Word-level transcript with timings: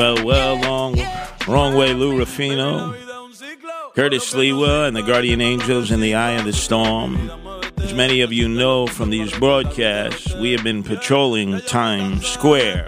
Well, 0.00 0.24
well, 0.24 0.56
long, 0.56 0.96
wrong 1.46 1.74
way, 1.74 1.92
Lou 1.92 2.16
Rufino, 2.16 2.94
Curtis 3.94 4.32
Sliwa, 4.32 4.88
and 4.88 4.96
the 4.96 5.02
Guardian 5.02 5.42
Angels 5.42 5.90
in 5.90 6.00
the 6.00 6.14
Eye 6.14 6.38
of 6.38 6.46
the 6.46 6.54
Storm. 6.54 7.30
As 7.76 7.92
many 7.92 8.22
of 8.22 8.32
you 8.32 8.48
know 8.48 8.86
from 8.86 9.10
these 9.10 9.30
broadcasts, 9.38 10.34
we 10.36 10.52
have 10.52 10.64
been 10.64 10.82
patrolling 10.82 11.60
Times 11.60 12.26
Square. 12.26 12.86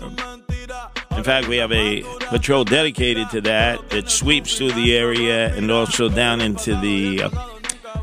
In 1.15 1.23
fact, 1.23 1.48
we 1.48 1.59
have 1.59 1.71
a 1.71 2.01
patrol 2.30 2.65
dedicated 2.65 3.29
to 3.29 3.43
that 3.43 3.91
that 3.91 4.09
sweeps 4.09 4.57
through 4.57 4.73
the 4.73 4.96
area 4.96 5.55
and 5.55 5.71
also 5.71 6.09
down 6.09 6.40
into 6.40 6.74
the 6.77 7.24
uh, 7.24 7.30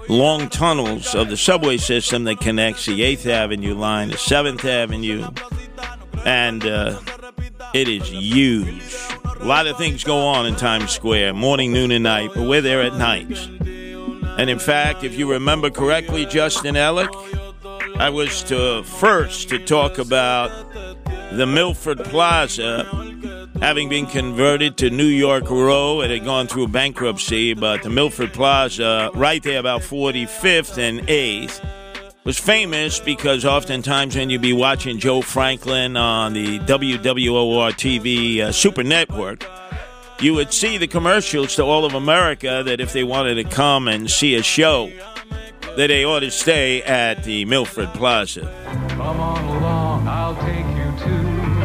long 0.07 0.49
tunnels 0.49 1.15
of 1.15 1.29
the 1.29 1.37
subway 1.37 1.77
system 1.77 2.25
that 2.25 2.41
connects 2.41 2.85
the 2.85 3.01
8th 3.01 3.25
Avenue 3.25 3.73
line 3.73 4.09
to 4.09 4.17
7th 4.17 4.65
Avenue. 4.65 5.27
And 6.25 6.63
uh, 6.63 6.99
it 7.73 7.87
is 7.87 8.09
huge. 8.09 8.95
A 9.39 9.45
lot 9.45 9.67
of 9.67 9.77
things 9.77 10.03
go 10.03 10.17
on 10.19 10.45
in 10.45 10.55
Times 10.55 10.91
Square, 10.91 11.33
morning, 11.33 11.71
noon, 11.71 11.91
and 11.91 12.03
night, 12.03 12.31
but 12.35 12.47
we're 12.47 12.61
there 12.61 12.81
at 12.81 12.95
night. 12.95 13.37
And 14.37 14.49
in 14.49 14.59
fact, 14.59 15.03
if 15.03 15.17
you 15.17 15.31
remember 15.31 15.69
correctly, 15.69 16.25
Justin 16.25 16.75
Ellick, 16.75 17.09
I 17.97 18.09
was 18.09 18.43
to 18.43 18.83
first 18.83 19.49
to 19.49 19.59
talk 19.59 19.97
about 19.97 20.49
the 21.31 21.45
Milford 21.45 21.99
Plaza 22.05 22.85
having 23.59 23.89
been 23.89 24.05
converted 24.05 24.77
to 24.77 24.89
New 24.89 25.03
York 25.03 25.49
Row. 25.49 26.01
It 26.01 26.09
had 26.09 26.23
gone 26.23 26.47
through 26.47 26.69
bankruptcy, 26.69 27.53
but 27.53 27.83
the 27.83 27.89
Milford 27.89 28.33
Plaza, 28.33 29.11
right 29.13 29.43
there 29.43 29.59
about 29.59 29.81
45th 29.81 30.77
and 30.77 31.01
8th, 31.01 31.61
was 32.29 32.37
famous 32.37 32.99
because 32.99 33.43
oftentimes 33.43 34.15
when 34.15 34.29
you'd 34.29 34.39
be 34.39 34.53
watching 34.53 34.99
Joe 34.99 35.19
Franklin 35.19 35.97
on 35.97 36.33
the 36.33 36.59
WWOR 36.59 37.71
TV 37.71 38.39
uh, 38.41 38.51
Super 38.51 38.83
Network, 38.83 39.43
you 40.19 40.35
would 40.35 40.53
see 40.53 40.77
the 40.77 40.85
commercials 40.85 41.55
to 41.55 41.63
all 41.63 41.85
of 41.85 41.95
America 41.95 42.61
that 42.63 42.79
if 42.79 42.93
they 42.93 43.03
wanted 43.03 43.33
to 43.33 43.43
come 43.45 43.87
and 43.87 44.11
see 44.11 44.35
a 44.35 44.43
show, 44.43 44.91
that 45.75 45.87
they 45.87 46.05
ought 46.05 46.19
to 46.19 46.29
stay 46.29 46.83
at 46.83 47.23
the 47.23 47.45
Milford 47.45 47.91
Plaza. 47.95 48.41
Come 48.89 49.19
on 49.19 49.43
along, 49.45 50.07
I'll 50.07 50.35
take 50.35 50.67
you 50.67 51.05
to 51.07 51.58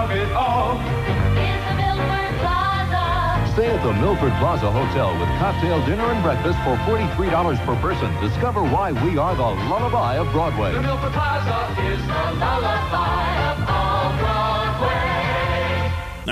of 0.00 0.10
it 0.12 0.32
all, 0.32 0.80
is 0.80 1.60
the 1.68 1.74
Milford 1.76 2.32
Plaza. 2.40 3.52
Stay 3.52 3.66
at 3.66 3.82
the 3.82 3.92
Milford 4.00 4.32
Plaza 4.40 4.70
Hotel 4.70 5.12
with 5.20 5.28
cocktail 5.38 5.84
dinner 5.84 6.04
and 6.04 6.22
breakfast 6.22 6.58
for 6.64 6.74
$43 6.88 7.66
per 7.66 7.76
person. 7.82 8.10
Discover 8.26 8.62
why 8.62 8.92
we 8.92 9.18
are 9.18 9.34
the 9.36 9.42
lullaby 9.42 10.16
of 10.16 10.32
Broadway. 10.32 10.72
the 10.72 10.80
Milford 10.80 11.12
Plaza 11.12 11.82
is 11.82 12.00
the 12.00 12.40
lullaby 12.40 13.52
of 13.52 13.68
all 13.68 14.18
Broadway. 14.18 15.10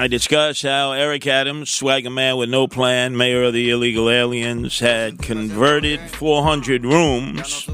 I 0.01 0.07
discussed 0.07 0.63
how 0.63 0.93
Eric 0.93 1.27
Adams, 1.27 1.71
swagger 1.71 2.09
man 2.09 2.39
with 2.39 2.49
no 2.49 2.69
plan, 2.69 3.19
mayor 3.19 3.43
of 3.43 3.53
the 3.53 3.69
illegal 3.69 4.09
aliens, 4.09 4.79
had 4.79 5.19
converted 5.19 6.01
400 6.01 6.85
rooms 6.85 7.69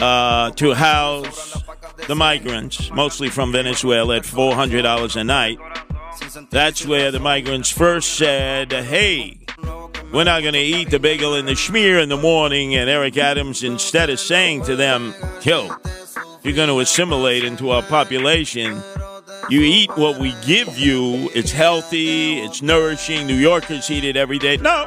uh, 0.00 0.50
to 0.50 0.74
house 0.74 1.62
the 2.06 2.14
migrants, 2.14 2.90
mostly 2.92 3.28
from 3.28 3.52
Venezuela, 3.52 4.16
at 4.16 4.22
$400 4.22 5.16
a 5.16 5.24
night. 5.24 5.58
That's 6.50 6.86
where 6.86 7.10
the 7.10 7.20
migrants 7.20 7.70
first 7.70 8.14
said, 8.14 8.72
hey, 8.72 9.38
we're 10.12 10.24
not 10.24 10.42
going 10.42 10.54
to 10.54 10.60
eat 10.60 10.90
the 10.90 10.98
bagel 10.98 11.34
and 11.34 11.46
the 11.46 11.52
schmear 11.52 12.02
in 12.02 12.08
the 12.08 12.16
morning. 12.16 12.74
And 12.74 12.88
Eric 12.88 13.16
Adams, 13.16 13.62
instead 13.62 14.08
of 14.10 14.20
saying 14.20 14.64
to 14.64 14.76
them, 14.76 15.14
yo, 15.42 15.74
you're 16.42 16.54
going 16.54 16.68
to 16.68 16.80
assimilate 16.80 17.44
into 17.44 17.70
our 17.70 17.82
population, 17.82 18.80
you 19.50 19.60
eat 19.60 19.90
what 19.96 20.18
we 20.18 20.34
give 20.46 20.78
you. 20.78 21.30
It's 21.34 21.52
healthy, 21.52 22.38
it's 22.38 22.62
nourishing. 22.62 23.26
New 23.26 23.34
Yorkers 23.34 23.90
eat 23.90 24.04
it 24.04 24.16
every 24.16 24.38
day. 24.38 24.56
No. 24.56 24.84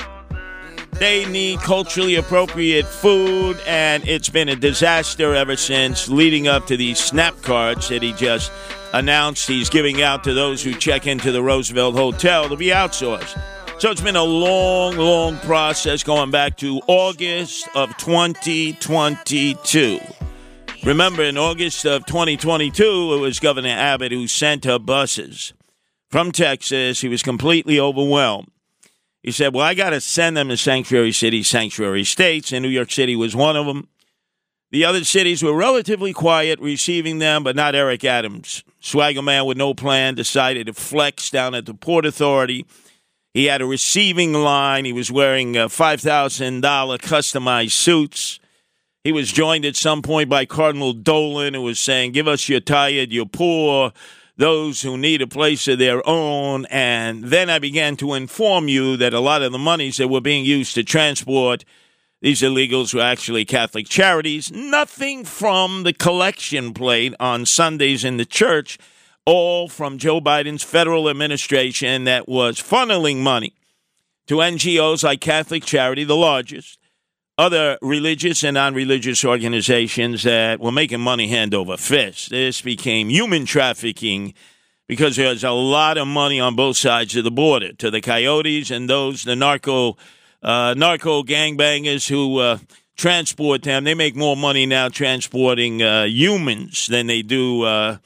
They 0.99 1.25
need 1.29 1.61
culturally 1.61 2.15
appropriate 2.15 2.85
food, 2.85 3.57
and 3.65 4.05
it's 4.05 4.27
been 4.27 4.49
a 4.49 4.55
disaster 4.57 5.33
ever 5.33 5.55
since, 5.55 6.09
leading 6.09 6.49
up 6.49 6.67
to 6.67 6.75
these 6.75 6.99
snap 6.99 7.41
cards 7.41 7.87
that 7.87 8.03
he 8.03 8.11
just 8.11 8.51
announced 8.91 9.47
he's 9.47 9.69
giving 9.69 10.01
out 10.01 10.25
to 10.25 10.33
those 10.33 10.61
who 10.61 10.73
check 10.73 11.07
into 11.07 11.31
the 11.31 11.41
Roosevelt 11.41 11.95
Hotel 11.95 12.49
to 12.49 12.57
be 12.57 12.67
outsourced. 12.67 13.41
So 13.79 13.91
it's 13.91 14.01
been 14.01 14.17
a 14.17 14.23
long, 14.23 14.97
long 14.97 15.37
process 15.37 16.03
going 16.03 16.31
back 16.31 16.57
to 16.57 16.81
August 16.87 17.69
of 17.75 17.95
2022. 17.95 20.01
Remember, 20.83 21.23
in 21.23 21.37
August 21.37 21.85
of 21.85 22.05
2022, 22.07 23.13
it 23.13 23.19
was 23.19 23.39
Governor 23.39 23.69
Abbott 23.69 24.11
who 24.11 24.27
sent 24.27 24.65
her 24.65 24.79
buses 24.79 25.53
from 26.09 26.33
Texas. 26.33 26.99
He 26.99 27.07
was 27.07 27.23
completely 27.23 27.79
overwhelmed. 27.79 28.51
He 29.23 29.31
said, 29.31 29.53
Well, 29.53 29.65
I 29.65 29.73
got 29.73 29.89
to 29.91 30.01
send 30.01 30.37
them 30.37 30.49
to 30.49 30.57
sanctuary 30.57 31.11
cities, 31.11 31.47
sanctuary 31.47 32.03
states, 32.03 32.51
and 32.51 32.63
New 32.63 32.69
York 32.69 32.91
City 32.91 33.15
was 33.15 33.35
one 33.35 33.55
of 33.55 33.65
them. 33.65 33.89
The 34.71 34.85
other 34.85 35.03
cities 35.03 35.41
were 35.41 35.53
relatively 35.53 36.13
quiet 36.13 36.59
receiving 36.59 37.17
them, 37.17 37.43
but 37.43 37.55
not 37.55 37.73
Eric 37.73 38.05
Adams. 38.05 38.63
Swagger 38.79 39.21
man 39.21 39.45
with 39.45 39.57
no 39.57 39.73
plan 39.73 40.13
decided 40.13 40.67
to 40.67 40.73
flex 40.73 41.29
down 41.31 41.55
at 41.55 41.65
the 41.65 41.73
Port 41.73 42.05
Authority. 42.05 42.65
He 43.33 43.45
had 43.45 43.61
a 43.61 43.65
receiving 43.65 44.33
line. 44.33 44.85
He 44.85 44.93
was 44.93 45.11
wearing 45.11 45.57
uh, 45.57 45.67
$5,000 45.67 46.61
customized 46.61 47.71
suits. 47.71 48.39
He 49.03 49.11
was 49.11 49.31
joined 49.31 49.65
at 49.65 49.75
some 49.75 50.01
point 50.01 50.29
by 50.29 50.45
Cardinal 50.45 50.93
Dolan, 50.93 51.55
who 51.55 51.61
was 51.61 51.79
saying, 51.79 52.11
Give 52.11 52.27
us 52.27 52.47
your 52.47 52.59
tired, 52.59 53.11
your 53.11 53.25
poor, 53.25 53.91
those 54.39 54.81
who 54.81 54.97
need 54.97 55.21
a 55.21 55.27
place 55.27 55.67
of 55.67 55.79
their 55.79 56.01
own. 56.07 56.65
And 56.67 57.25
then 57.25 57.49
I 57.49 57.59
began 57.59 57.97
to 57.97 58.13
inform 58.13 58.69
you 58.69 58.95
that 58.95 59.13
a 59.13 59.19
lot 59.19 59.41
of 59.41 59.51
the 59.51 59.57
monies 59.59 59.97
that 59.97 60.07
were 60.07 60.21
being 60.21 60.45
used 60.45 60.75
to 60.75 60.83
transport 60.83 61.65
these 62.21 62.41
illegals 62.41 62.93
were 62.93 63.01
actually 63.01 63.43
Catholic 63.43 63.87
charities. 63.87 64.49
Nothing 64.51 65.25
from 65.25 65.83
the 65.83 65.93
collection 65.93 66.73
plate 66.73 67.13
on 67.19 67.45
Sundays 67.45 68.05
in 68.05 68.15
the 68.15 68.25
church, 68.25 68.77
all 69.25 69.67
from 69.67 69.97
Joe 69.97 70.21
Biden's 70.21 70.63
federal 70.63 71.09
administration 71.09 72.05
that 72.05 72.27
was 72.27 72.61
funneling 72.61 73.17
money 73.17 73.53
to 74.27 74.35
NGOs 74.35 75.03
like 75.03 75.19
Catholic 75.19 75.65
Charity, 75.65 76.05
the 76.05 76.15
largest, 76.15 76.78
other 77.39 77.77
religious 77.81 78.43
and 78.43 78.55
non 78.55 78.73
religious 78.73 79.23
organizations 79.23 80.23
that 80.23 80.59
were 80.59 80.73
making 80.73 80.99
money 80.99 81.29
hand 81.29 81.55
over 81.55 81.77
fist. 81.77 82.31
This 82.31 82.61
became 82.61 83.09
human 83.09 83.45
trafficking 83.45 84.33
because 84.87 85.15
there's 85.15 85.45
a 85.45 85.51
lot 85.51 85.97
of 85.97 86.05
money 86.05 86.41
on 86.41 86.57
both 86.57 86.75
sides 86.75 87.15
of 87.15 87.23
the 87.23 87.31
border 87.31 87.71
to 87.73 87.89
the 87.89 88.01
coyotes 88.01 88.71
and 88.71 88.89
those, 88.89 89.23
the 89.23 89.37
narco, 89.37 89.95
uh, 90.43 90.73
narco 90.75 91.23
gangbangers 91.23 92.09
who 92.09 92.39
uh, 92.39 92.57
transport 92.97 93.63
them. 93.63 93.85
They 93.85 93.93
make 93.93 94.17
more 94.17 94.35
money 94.35 94.65
now 94.65 94.89
transporting 94.89 95.81
uh, 95.81 96.03
humans 96.03 96.87
than 96.87 97.07
they 97.07 97.21
do. 97.21 97.63
Uh, 97.63 97.97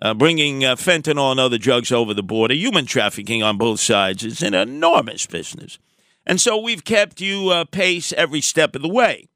uh, 0.00 0.12
bringing 0.14 0.64
uh, 0.64 0.74
fentanyl 0.74 1.30
and 1.30 1.38
other 1.38 1.58
drugs 1.58 1.92
over 1.92 2.12
the 2.12 2.24
border, 2.24 2.54
human 2.54 2.86
trafficking 2.86 3.44
on 3.44 3.56
both 3.56 3.78
sides 3.78 4.24
is 4.24 4.42
an 4.42 4.52
enormous 4.52 5.26
business. 5.26 5.78
And 6.26 6.40
so 6.40 6.56
we've 6.56 6.84
kept 6.84 7.20
you 7.20 7.50
uh, 7.50 7.64
pace 7.64 8.12
every 8.12 8.40
step 8.40 8.76
of 8.76 8.82
the 8.82 8.88
way. 8.88 9.28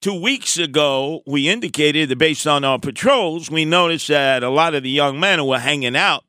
Two 0.00 0.18
weeks 0.18 0.56
ago, 0.56 1.22
we 1.26 1.48
indicated 1.48 2.08
that 2.08 2.16
based 2.16 2.46
on 2.46 2.64
our 2.64 2.78
patrols, 2.78 3.50
we 3.50 3.64
noticed 3.64 4.08
that 4.08 4.42
a 4.42 4.48
lot 4.48 4.74
of 4.74 4.82
the 4.82 4.90
young 4.90 5.20
men 5.20 5.38
who 5.38 5.44
were 5.44 5.58
hanging 5.58 5.94
out 5.94 6.24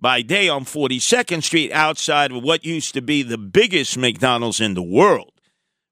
by 0.00 0.22
day 0.22 0.48
on 0.48 0.64
42nd 0.64 1.42
Street 1.42 1.70
outside 1.72 2.32
of 2.32 2.42
what 2.42 2.64
used 2.64 2.94
to 2.94 3.02
be 3.02 3.22
the 3.22 3.36
biggest 3.36 3.98
McDonald's 3.98 4.60
in 4.60 4.72
the 4.72 4.82
world, 4.82 5.32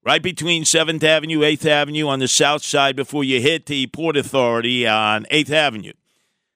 right 0.03 0.23
between 0.23 0.65
7th 0.65 1.05
Avenue, 1.05 1.41
8th 1.41 1.67
Avenue 1.67 2.09
on 2.09 2.19
the 2.19 2.29
south 2.29 2.63
side 2.63 2.97
before 2.97 3.25
you 3.25 3.43
hit 3.43 3.67
the 3.67 3.87
Port 3.89 4.17
Authority 4.17 4.87
on 4.87 5.25
8th 5.25 5.51
Avenue. 5.51 5.93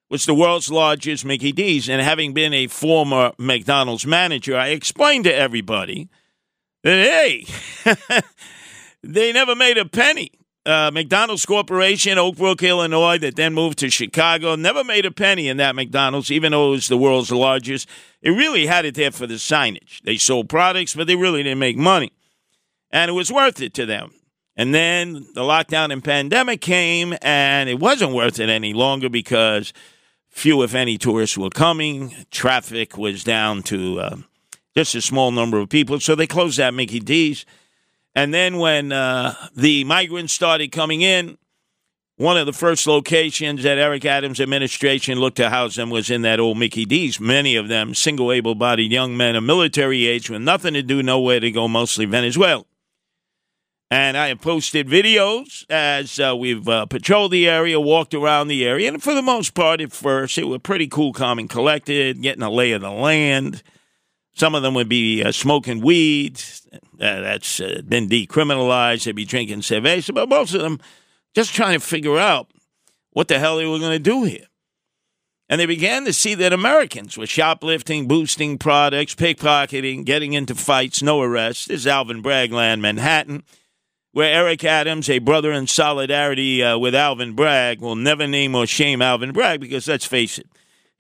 Was 0.09 0.25
the 0.25 0.35
world's 0.35 0.71
largest 0.71 1.25
Mickey 1.25 1.53
D's. 1.53 1.89
And 1.89 2.03
having 2.03 2.35
been 2.35 2.53
a 2.53 2.67
former 2.67 3.33
McDonald's 3.39 4.07
manager, 4.07 4.57
I 4.57 4.69
explained 4.69 5.25
to 5.25 5.35
everybody 5.35 6.09
hey, 6.83 7.47
they 9.03 9.33
never 9.33 9.55
made 9.55 9.79
a 9.79 9.85
penny. 9.85 10.31
Uh, 10.65 10.93
McDonald's 10.93 11.45
Corporation, 11.45 12.19
Oak 12.19 12.37
Brook, 12.37 12.63
Illinois, 12.63 13.19
that 13.19 13.35
then 13.35 13.53
moved 13.53 13.79
to 13.79 13.91
Chicago, 13.91 14.55
never 14.55 14.85
made 14.85 15.05
a 15.05 15.11
penny 15.11 15.49
in 15.49 15.57
that 15.57 15.75
McDonald's, 15.75 16.31
even 16.31 16.53
though 16.53 16.69
it 16.69 16.73
was 16.73 16.89
the 16.89 16.97
world's 16.97 17.33
largest. 17.33 17.89
It 18.21 18.31
really 18.31 18.67
had 18.67 18.85
it 18.85 18.95
there 18.95 19.11
for 19.11 19.27
the 19.27 19.35
signage. 19.35 20.01
They 20.03 20.17
sold 20.17 20.49
products, 20.49 20.95
but 20.95 21.09
they 21.09 21.17
really 21.17 21.43
didn't 21.43 21.59
make 21.59 21.77
money. 21.77 22.13
And 22.93 23.09
it 23.09 23.15
was 23.15 23.33
worth 23.33 23.61
it 23.61 23.75
to 23.75 23.87
them. 23.87 24.13
And 24.55 24.73
then 24.73 25.15
the 25.35 25.41
lockdown 25.41 25.93
and 25.93 26.05
pandemic 26.05 26.61
came, 26.61 27.15
and 27.23 27.69
it 27.69 27.81
wasn't 27.81 28.13
worth 28.13 28.39
it 28.39 28.49
any 28.49 28.73
longer 28.73 29.09
because 29.09 29.73
few, 30.29 30.63
if 30.63 30.75
any, 30.75 30.97
tourists 30.97 31.39
were 31.39 31.51
coming. 31.51 32.15
Traffic 32.31 32.97
was 32.97 33.25
down 33.25 33.63
to 33.65 33.99
uh, 33.99 34.17
just 34.77 34.95
a 34.95 35.03
small 35.03 35.31
number 35.31 35.59
of 35.59 35.69
people. 35.69 36.01
So 36.01 36.15
they 36.15 36.27
closed 36.27 36.59
that 36.59 36.75
Mickey 36.75 37.01
D's. 37.01 37.45
And 38.15 38.33
then 38.33 38.59
when 38.59 38.93
uh, 38.93 39.35
the 39.55 39.85
migrants 39.85 40.33
started 40.33 40.73
coming 40.73 41.03
in, 41.03 41.39
one 42.17 42.37
of 42.37 42.47
the 42.47 42.53
first 42.53 42.87
locations 42.87 43.63
that 43.63 43.79
Eric 43.79 44.05
Adams' 44.05 44.41
administration 44.41 45.19
looked 45.19 45.39
to 45.39 45.51
house 45.51 45.77
them 45.77 45.91
was 45.91 46.11
in 46.11 46.23
that 46.23 46.41
old 46.41 46.59
Mickey 46.59 46.85
D's. 46.85 47.19
Many 47.19 47.57
of 47.57 47.69
them 47.69 47.95
single 47.95 48.31
able 48.31 48.55
bodied 48.55 48.93
young 48.93 49.17
men 49.17 49.35
of 49.35 49.43
military 49.43 50.07
age 50.07 50.29
with 50.29 50.43
nothing 50.43 50.75
to 50.75 50.83
do, 50.83 51.03
nowhere 51.03 51.41
to 51.41 51.51
go, 51.51 51.67
mostly 51.69 52.05
Venezuela. 52.05 52.65
And 53.91 54.17
I 54.17 54.29
have 54.29 54.41
posted 54.41 54.89
videos 54.89 55.67
as 55.69 56.19
uh, 56.19 56.35
we've 56.35 56.67
uh, 56.67 56.87
patrolled 56.87 57.33
the 57.33 57.49
area, 57.49 57.79
walked 57.79 58.15
around 58.15 58.49
the 58.49 58.65
area, 58.65 58.89
and 58.89 59.03
for 59.03 59.15
the 59.15 59.21
most 59.21 59.53
part, 59.53 59.83
at 59.83 59.93
first, 59.93 60.39
it 60.39 60.45
was 60.45 60.61
pretty 60.63 60.87
cool, 60.87 61.13
calm, 61.13 61.39
and 61.39 61.51
collected, 61.51 62.23
getting 62.23 62.43
a 62.43 62.51
lay 62.51 62.73
of 62.73 62.81
the 62.81 62.91
land. 62.91 63.63
Some 64.35 64.55
of 64.55 64.63
them 64.63 64.75
would 64.75 64.89
be 64.89 65.23
uh, 65.23 65.33
smoking 65.33 65.81
weed. 65.81 66.43
Uh, 66.73 66.79
that's 67.21 67.61
uh, 67.61 67.83
been 67.87 68.09
decriminalized. 68.09 69.05
They'd 69.05 69.17
be 69.17 69.25
drinking 69.25 69.61
cerveza, 69.61 70.15
but 70.15 70.29
most 70.29 70.55
of 70.55 70.63
them 70.63 70.81
just 71.35 71.55
trying 71.55 71.79
to 71.79 71.85
figure 71.85 72.19
out 72.19 72.51
what 73.11 73.29
the 73.29 73.39
hell 73.39 73.57
they 73.59 73.67
were 73.67 73.79
going 73.79 73.93
to 73.93 73.99
do 73.99 74.25
here. 74.25 74.47
And 75.49 75.61
they 75.61 75.67
began 75.67 76.07
to 76.07 76.15
see 76.15 76.35
that 76.37 76.55
Americans 76.55 77.19
were 77.19 77.27
shoplifting, 77.27 78.09
boosting 78.09 78.57
products, 78.57 79.15
pickpocketing, 79.15 80.07
getting 80.07 80.33
into 80.33 80.55
fights, 80.55 81.03
no 81.03 81.21
arrests. 81.21 81.67
This 81.67 81.81
is 81.81 81.87
Alvin 81.87 82.23
Bragland, 82.23 82.81
Manhattan, 82.81 83.43
where 84.13 84.33
Eric 84.33 84.65
Adams, 84.65 85.11
a 85.11 85.19
brother 85.19 85.53
in 85.53 85.67
solidarity 85.67 86.63
uh, 86.63 86.79
with 86.79 86.95
Alvin 86.95 87.35
Bragg, 87.35 87.83
will 87.83 87.97
never 87.97 88.27
name 88.27 88.55
or 88.55 88.67
shame 88.67 89.03
Alvin 89.03 89.33
Bragg 89.33 89.61
because 89.61 89.87
let's 89.87 90.07
face 90.07 90.39
it, 90.39 90.47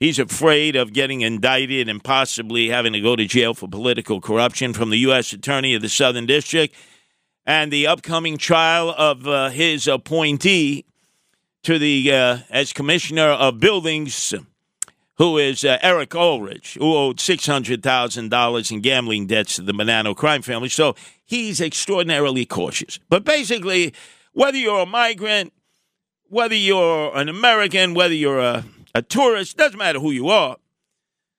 He's 0.02 0.19
afraid 0.19 0.75
of 0.75 0.93
getting 0.93 1.20
indicted 1.20 1.88
and 1.88 2.02
possibly 2.02 2.70
having 2.70 2.93
to 2.93 3.00
go 3.00 3.14
to 3.14 3.25
jail 3.25 3.54
for 3.54 3.69
political 3.69 4.20
corruption 4.20 4.72
from 4.72 4.90
the 4.90 4.96
U.S. 4.96 5.32
Attorney 5.32 5.76
of 5.76 5.82
the 5.82 5.88
Southern 5.88 6.26
District 6.26 6.75
and 7.46 7.72
the 7.72 7.87
upcoming 7.87 8.37
trial 8.37 8.90
of 8.99 9.28
uh, 9.28 9.50
his 9.50 9.87
appointee 9.87 10.87
to 11.62 11.78
the 11.78 12.12
uh, 12.12 12.38
as 12.50 12.72
commissioner 12.72 13.28
of 13.28 13.60
buildings, 13.60 14.34
who 15.19 15.38
is 15.38 15.64
uh, 15.64 15.78
Eric 15.82 16.16
Ulrich, 16.16 16.75
who 16.81 16.96
owed 16.96 17.20
six 17.20 17.46
hundred 17.46 17.84
thousand 17.84 18.31
dollars 18.31 18.72
in 18.72 18.81
gambling 18.81 19.28
debts 19.28 19.55
to 19.55 19.62
the 19.62 19.72
Bonanno 19.72 20.16
crime 20.16 20.43
family. 20.43 20.69
So 20.69 20.96
he's 21.25 21.60
extraordinarily 21.60 22.44
cautious. 22.44 22.98
But 23.08 23.22
basically, 23.22 23.94
whether 24.32 24.58
you're 24.58 24.81
a 24.81 24.87
migrant, 24.87 25.52
whether 26.28 26.56
you're 26.56 27.16
an 27.16 27.28
American, 27.28 27.94
whether 27.94 28.14
you're 28.14 28.40
a 28.40 28.64
a 28.94 29.02
tourist, 29.02 29.56
doesn't 29.56 29.78
matter 29.78 30.00
who 30.00 30.10
you 30.10 30.28
are. 30.28 30.56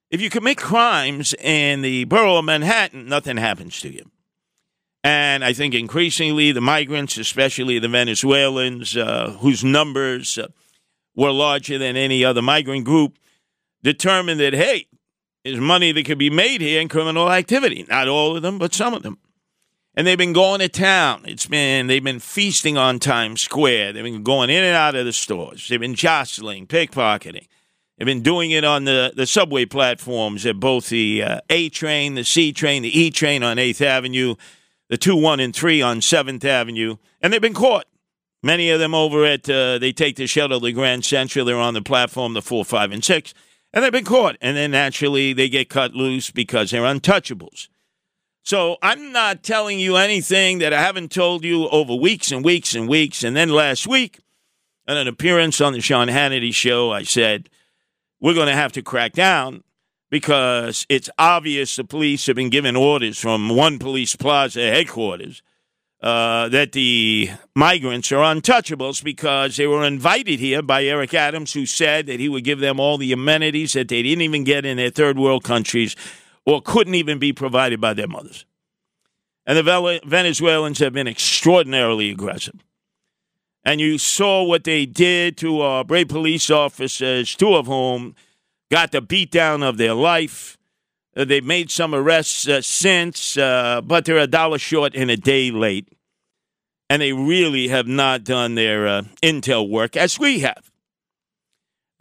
If 0.09 0.21
you 0.21 0.29
commit 0.29 0.57
crimes 0.57 1.33
in 1.33 1.81
the 1.81 2.03
borough 2.05 2.37
of 2.37 2.45
Manhattan, 2.45 3.07
nothing 3.07 3.37
happens 3.37 3.79
to 3.81 3.91
you. 3.91 4.11
And 5.03 5.43
I 5.43 5.53
think 5.53 5.73
increasingly 5.73 6.51
the 6.51 6.61
migrants, 6.61 7.17
especially 7.17 7.79
the 7.79 7.89
Venezuelans, 7.89 8.95
uh, 8.95 9.35
whose 9.39 9.63
numbers 9.63 10.37
uh, 10.37 10.47
were 11.15 11.31
larger 11.31 11.77
than 11.77 11.97
any 11.97 12.23
other 12.23 12.41
migrant 12.41 12.85
group, 12.85 13.17
determined 13.81 14.39
that, 14.39 14.53
hey, 14.53 14.87
there's 15.43 15.59
money 15.59 15.91
that 15.91 16.05
could 16.05 16.17
be 16.17 16.29
made 16.29 16.61
here 16.61 16.79
in 16.79 16.87
criminal 16.87 17.29
activity. 17.29 17.85
Not 17.89 18.07
all 18.07 18.37
of 18.37 18.43
them, 18.43 18.57
but 18.57 18.73
some 18.73 18.93
of 18.93 19.03
them. 19.03 19.17
And 19.95 20.07
they've 20.07 20.17
been 20.17 20.33
going 20.33 20.59
to 20.59 20.69
town. 20.69 21.23
It's 21.25 21.45
been 21.45 21.87
they've 21.87 22.03
been 22.03 22.19
feasting 22.19 22.77
on 22.77 22.99
Times 22.99 23.41
Square. 23.41 23.93
They've 23.93 24.03
been 24.03 24.23
going 24.23 24.49
in 24.49 24.63
and 24.63 24.75
out 24.75 24.95
of 24.95 25.05
the 25.05 25.13
stores. 25.13 25.67
They've 25.67 25.79
been 25.79 25.93
jostling, 25.93 26.65
pickpocketing. 26.65 27.47
They've 27.97 28.05
been 28.05 28.23
doing 28.23 28.51
it 28.51 28.63
on 28.63 28.85
the, 28.85 29.13
the 29.15 29.27
subway 29.27 29.65
platforms 29.65 30.45
at 30.45 30.59
both 30.59 30.89
the 30.89 31.21
uh, 31.21 31.39
A 31.49 31.69
train, 31.69 32.15
the 32.15 32.23
C 32.23 32.51
train, 32.51 32.81
the 32.81 32.99
E 32.99 33.11
train 33.11 33.43
on 33.43 33.57
8th 33.57 33.81
Avenue, 33.81 34.35
the 34.89 34.97
2, 34.97 35.15
1, 35.15 35.39
and 35.39 35.55
3 35.55 35.81
on 35.81 35.99
7th 35.99 36.43
Avenue. 36.43 36.97
And 37.21 37.31
they've 37.31 37.41
been 37.41 37.53
caught. 37.53 37.85
Many 38.41 38.71
of 38.71 38.79
them 38.79 38.93
over 38.95 39.25
at, 39.25 39.47
uh, 39.47 39.77
they 39.77 39.93
take 39.93 40.15
the 40.15 40.27
shuttle 40.27 40.59
to 40.59 40.71
Grand 40.71 41.05
Central. 41.05 41.45
They're 41.45 41.55
on 41.55 41.75
the 41.75 41.81
platform, 41.83 42.33
the 42.33 42.41
4, 42.41 42.65
5, 42.65 42.91
and 42.91 43.05
6. 43.05 43.33
And 43.71 43.83
they've 43.83 43.91
been 43.91 44.03
caught. 44.03 44.37
And 44.41 44.57
then 44.57 44.71
naturally 44.71 45.31
they 45.31 45.47
get 45.47 45.69
cut 45.69 45.93
loose 45.93 46.31
because 46.31 46.71
they're 46.71 46.81
untouchables. 46.81 47.69
So 48.43 48.75
I'm 48.81 49.13
not 49.13 49.41
telling 49.41 49.79
you 49.79 49.95
anything 49.95 50.59
that 50.59 50.73
I 50.73 50.81
haven't 50.81 51.11
told 51.11 51.45
you 51.45 51.69
over 51.69 51.95
weeks 51.95 52.29
and 52.29 52.43
weeks 52.43 52.75
and 52.75 52.89
weeks. 52.89 53.23
And 53.23 53.37
then 53.37 53.49
last 53.49 53.87
week, 53.87 54.19
at 54.85 54.97
an 54.97 55.07
appearance 55.07 55.61
on 55.61 55.71
the 55.71 55.79
Sean 55.79 56.09
Hannity 56.09 56.53
show, 56.53 56.91
I 56.91 57.03
said, 57.03 57.49
we're 58.19 58.33
going 58.33 58.49
to 58.49 58.55
have 58.55 58.73
to 58.73 58.81
crack 58.81 59.13
down 59.13 59.63
because 60.09 60.85
it's 60.89 61.09
obvious 61.17 61.77
the 61.77 61.85
police 61.85 62.27
have 62.27 62.35
been 62.35 62.49
given 62.49 62.75
orders 62.75 63.17
from 63.17 63.47
one 63.47 63.79
police 63.79 64.15
plaza 64.17 64.59
headquarters 64.59 65.41
uh, 66.01 66.49
that 66.49 66.73
the 66.73 67.29
migrants 67.55 68.11
are 68.11 68.35
untouchables 68.35 69.01
because 69.01 69.55
they 69.55 69.67
were 69.67 69.85
invited 69.85 70.41
here 70.41 70.61
by 70.61 70.83
Eric 70.83 71.13
Adams, 71.13 71.53
who 71.53 71.65
said 71.65 72.07
that 72.07 72.19
he 72.19 72.27
would 72.27 72.43
give 72.43 72.59
them 72.59 72.77
all 72.77 72.97
the 72.97 73.13
amenities 73.13 73.71
that 73.71 73.87
they 73.87 74.03
didn't 74.03 74.21
even 74.21 74.43
get 74.43 74.65
in 74.65 74.75
their 74.75 74.89
third 74.89 75.17
world 75.17 75.45
countries 75.45 75.95
or 76.45 76.61
couldn't 76.61 76.95
even 76.95 77.19
be 77.19 77.33
provided 77.33 77.79
by 77.79 77.93
their 77.93 78.07
mothers. 78.07 78.45
And 79.45 79.57
the 79.57 80.01
Venezuelans 80.05 80.79
have 80.79 80.93
been 80.93 81.07
extraordinarily 81.07 82.09
aggressive. 82.09 82.63
And 83.65 83.79
you 83.79 83.97
saw 83.97 84.43
what 84.43 84.63
they 84.63 84.85
did 84.85 85.37
to 85.37 85.61
our 85.61 85.83
brave 85.83 86.09
police 86.09 86.49
officers, 86.49 87.33
two 87.35 87.55
of 87.55 87.67
whom 87.67 88.15
got 88.69 88.91
the 88.91 89.01
beatdown 89.01 89.63
of 89.63 89.77
their 89.77 89.93
life. 89.93 90.57
Uh, 91.15 91.25
they've 91.25 91.45
made 91.45 91.71
some 91.71 91.93
arrests 91.93 92.47
uh, 92.47 92.61
since, 92.61 93.37
uh, 93.37 93.81
but 93.81 94.05
they're 94.05 94.17
a 94.17 94.27
dollar 94.27 94.57
short 94.57 94.95
and 94.95 95.11
a 95.11 95.17
day 95.17 95.51
late. 95.51 95.87
And 96.89 97.01
they 97.01 97.13
really 97.13 97.69
have 97.69 97.87
not 97.87 98.23
done 98.23 98.55
their 98.55 98.87
uh, 98.87 99.01
intel 99.21 99.69
work 99.69 99.95
as 99.95 100.19
we 100.19 100.39
have. 100.39 100.72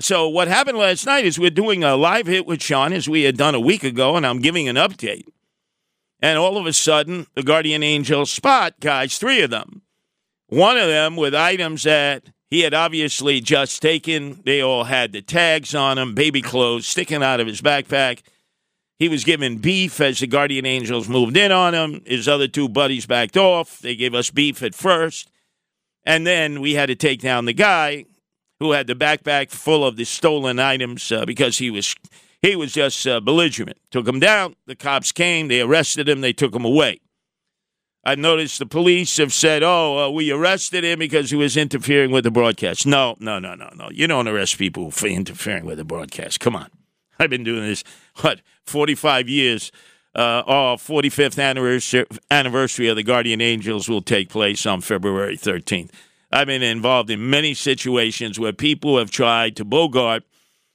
So 0.03 0.29
what 0.29 0.49
happened 0.49 0.79
last 0.79 1.07
night 1.07 1.25
is 1.25 1.39
we're 1.39 1.51
doing 1.51 1.85
a 1.85 1.95
live 1.95 2.27
hit 2.27 2.45
with 2.45 2.61
Sean 2.61 2.93
as 2.93 3.09
we 3.09 3.23
had 3.23 3.37
done 3.37 3.55
a 3.55 3.61
week 3.61 3.85
ago, 3.85 4.17
and 4.17 4.27
I'm 4.27 4.41
giving 4.41 4.69
an 4.69 4.75
update. 4.75 5.27
And 6.21 6.37
all 6.37 6.57
of 6.57 6.67
a 6.67 6.73
sudden, 6.73 7.29
the 7.35 7.45
Guardian 7.45 7.85
Angel 7.85 8.27
spot 8.27 8.75
guys, 8.81 9.17
three 9.17 9.43
of 9.43 9.51
them. 9.51 9.83
One 10.49 10.77
of 10.77 10.89
them 10.89 11.15
with 11.15 11.37
items 11.37 11.85
that 11.85 12.25
he 12.51 12.63
had 12.63 12.75
obviously 12.75 13.41
just 13.41 13.81
taken. 13.81 14.43
They 14.45 14.61
all 14.61 14.85
had 14.85 15.13
the 15.13 15.23
tags 15.23 15.73
on 15.73 15.97
them, 15.97 16.15
baby 16.15 16.43
clothes 16.43 16.87
sticking 16.87 17.23
out 17.23 17.39
of 17.39 17.47
his 17.47 17.61
backpack. 17.61 18.23
He 18.99 19.09
was 19.09 19.23
given 19.23 19.59
beef 19.59 20.01
as 20.01 20.19
the 20.19 20.27
Guardian 20.27 20.67
Angels 20.67 21.09
moved 21.09 21.37
in 21.37 21.53
on 21.53 21.75
him. 21.75 22.03
His 22.05 22.27
other 22.27 22.49
two 22.49 22.69
buddies 22.69 23.07
backed 23.07 23.37
off. 23.37 23.79
They 23.79 23.95
gave 23.95 24.15
us 24.15 24.31
beef 24.31 24.65
at 24.65 24.75
first. 24.75 25.31
And 26.05 26.27
then 26.27 26.61
we 26.61 26.75
had 26.75 26.87
to 26.87 26.97
take 26.97 27.21
down 27.21 27.45
the 27.45 27.53
guy 27.53 28.07
who 28.63 28.71
had 28.73 28.87
the 28.87 28.95
backpack 28.95 29.51
full 29.51 29.85
of 29.85 29.97
the 29.97 30.05
stolen 30.05 30.61
items 30.61 31.11
uh, 31.11 31.25
because 31.25 31.59
he 31.59 31.69
was 31.69 31.97
he 32.41 32.55
was 32.55 32.73
just 32.73 33.07
uh, 33.09 33.19
belligerent. 33.19 33.77
Took 33.91 34.07
him 34.07 34.21
down. 34.21 34.55
The 34.67 34.77
cops 34.77 35.11
came. 35.11 35.49
They 35.49 35.61
arrested 35.61 36.09
him. 36.09 36.21
They 36.21 36.33
took 36.33 36.55
him 36.55 36.65
away. 36.65 37.01
I 38.05 38.15
noticed 38.15 38.61
the 38.61 38.67
police 38.67 39.17
have 39.17 39.33
said, 39.33 39.65
"Oh, 39.65 39.99
uh, 39.99 40.11
we 40.11 40.31
arrested 40.31 40.85
him 40.85 41.01
because 41.01 41.31
he 41.31 41.37
was 41.37 41.57
interfering 41.57 42.13
with 42.13 42.23
the 42.23 42.31
broadcast." 42.31 42.87
No, 42.87 43.17
no, 43.19 43.41
no, 43.41 43.57
no, 43.57 43.69
no. 43.75 43.89
You 43.91 44.07
don't 44.07 44.29
arrest 44.29 44.59
people 44.59 44.93
for 44.93 45.09
interfering 45.09 45.67
with 45.67 45.79
the 45.79 45.85
broadcast. 45.85 46.39
Come 46.39 46.55
on. 46.55 46.71
I've 47.19 47.31
been 47.31 47.45
doing 47.45 47.65
this 47.65 47.83
what 48.21 48.43
forty 48.65 48.95
five 48.95 49.29
years. 49.29 49.73
Uh, 50.15 50.43
our 50.47 50.77
45th 50.77 51.43
anniversary, 51.43 52.05
anniversary 52.31 52.87
of 52.89 52.97
the 52.97 53.03
Guardian 53.03 53.41
Angels 53.41 53.89
will 53.89 54.03
take 54.03 54.29
place 54.29 54.67
on 54.67 54.83
February 54.83 55.39
13th. 55.39 55.89
I've 56.33 56.47
been 56.47 56.63
involved 56.63 57.11
in 57.11 57.29
many 57.29 57.55
situations 57.55 58.39
where 58.39 58.53
people 58.53 58.99
have 58.99 59.11
tried 59.11 59.57
to 59.57 59.65
bogart 59.65 60.25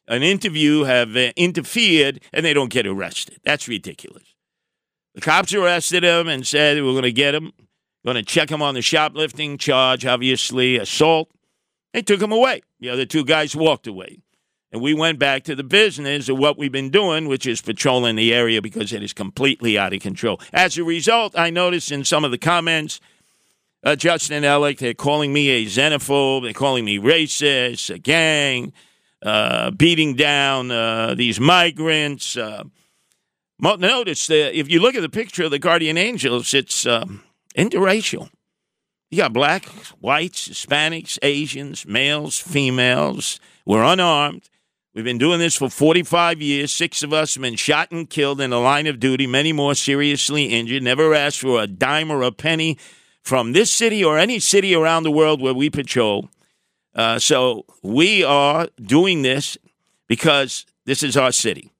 an 0.07 0.23
interview, 0.23 0.83
have 0.83 1.15
uh, 1.15 1.31
interfered, 1.35 2.21
and 2.31 2.45
they 2.45 2.53
don't 2.53 2.71
get 2.71 2.87
arrested. 2.87 3.39
That's 3.43 3.67
ridiculous. 3.67 4.35
The 5.15 5.21
cops 5.21 5.53
arrested 5.53 6.03
him 6.03 6.27
and 6.27 6.45
said 6.45 6.77
we're 6.77 6.91
going 6.91 7.03
to 7.03 7.11
get 7.11 7.35
him, 7.35 7.51
Going 8.07 8.15
to 8.15 8.23
check 8.23 8.49
him 8.49 8.61
on 8.61 8.73
the 8.73 8.81
shoplifting 8.81 9.57
charge, 9.57 10.05
obviously 10.05 10.77
assault. 10.77 11.29
They 11.93 12.01
took 12.01 12.21
him 12.21 12.31
away. 12.31 12.61
The 12.79 12.89
other 12.89 13.05
two 13.05 13.25
guys 13.25 13.53
walked 13.53 13.85
away. 13.85 14.19
And 14.71 14.81
we 14.81 14.93
went 14.93 15.19
back 15.19 15.43
to 15.43 15.55
the 15.55 15.63
business 15.65 16.29
of 16.29 16.37
what 16.37 16.57
we've 16.57 16.71
been 16.71 16.89
doing, 16.89 17.27
which 17.27 17.45
is 17.45 17.61
patrolling 17.61 18.15
the 18.15 18.33
area 18.33 18.61
because 18.61 18.93
it 18.93 19.03
is 19.03 19.11
completely 19.11 19.77
out 19.77 19.93
of 19.93 19.99
control. 19.99 20.39
As 20.53 20.77
a 20.77 20.85
result, 20.85 21.37
I 21.37 21.49
noticed 21.49 21.91
in 21.91 22.05
some 22.05 22.23
of 22.23 22.31
the 22.31 22.37
comments, 22.37 23.01
uh, 23.83 23.95
Justin 23.95 24.43
Ellick, 24.43 24.79
they're 24.79 24.93
calling 24.93 25.31
me 25.33 25.49
a 25.49 25.65
xenophobe, 25.65 26.43
they're 26.43 26.53
calling 26.53 26.85
me 26.85 26.97
racist, 26.97 27.93
a 27.93 27.97
gang, 27.97 28.73
uh, 29.21 29.71
beating 29.71 30.15
down 30.15 30.71
uh, 30.71 31.13
these 31.15 31.39
migrants. 31.39 32.37
Uh, 32.37 32.63
notice 33.59 34.27
that 34.27 34.57
if 34.57 34.69
you 34.69 34.79
look 34.79 34.95
at 34.95 35.01
the 35.01 35.09
picture 35.09 35.43
of 35.43 35.51
the 35.51 35.59
guardian 35.59 35.97
angels, 35.97 36.53
it's 36.53 36.85
um, 36.85 37.23
interracial. 37.55 38.29
You 39.09 39.19
got 39.19 39.33
blacks, 39.33 39.89
whites, 40.01 40.49
Hispanics, 40.49 41.17
Asians, 41.21 41.85
males, 41.85 42.39
females. 42.39 43.39
We're 43.65 43.83
unarmed. 43.83 44.49
We've 44.93 45.05
been 45.05 45.19
doing 45.19 45.39
this 45.39 45.55
for 45.55 45.69
45 45.69 46.41
years. 46.41 46.73
Six 46.73 47.03
of 47.03 47.13
us 47.13 47.35
have 47.35 47.41
been 47.41 47.55
shot 47.55 47.91
and 47.91 48.09
killed 48.09 48.41
in 48.41 48.49
the 48.49 48.59
line 48.59 48.87
of 48.87 48.99
duty, 48.99 49.27
many 49.27 49.53
more 49.53 49.75
seriously 49.75 50.45
injured. 50.45 50.83
Never 50.83 51.13
asked 51.13 51.39
for 51.39 51.61
a 51.61 51.67
dime 51.67 52.11
or 52.11 52.23
a 52.23 52.31
penny 52.31 52.77
from 53.27 53.51
this 53.51 53.69
city 53.69 54.01
or 54.01 54.17
any 54.17 54.39
city 54.39 54.73
around 54.73 55.03
the 55.03 55.11
world 55.11 55.41
where 55.41 55.53
we 55.53 55.69
patrol. 55.69 56.29
Uh, 56.95 57.19
so 57.19 57.65
we 57.83 58.23
are 58.23 58.69
doing 58.81 59.21
this 59.21 59.57
because 60.07 60.65
this 60.85 61.03
is 61.03 61.17
our 61.17 61.33
city. 61.33 61.73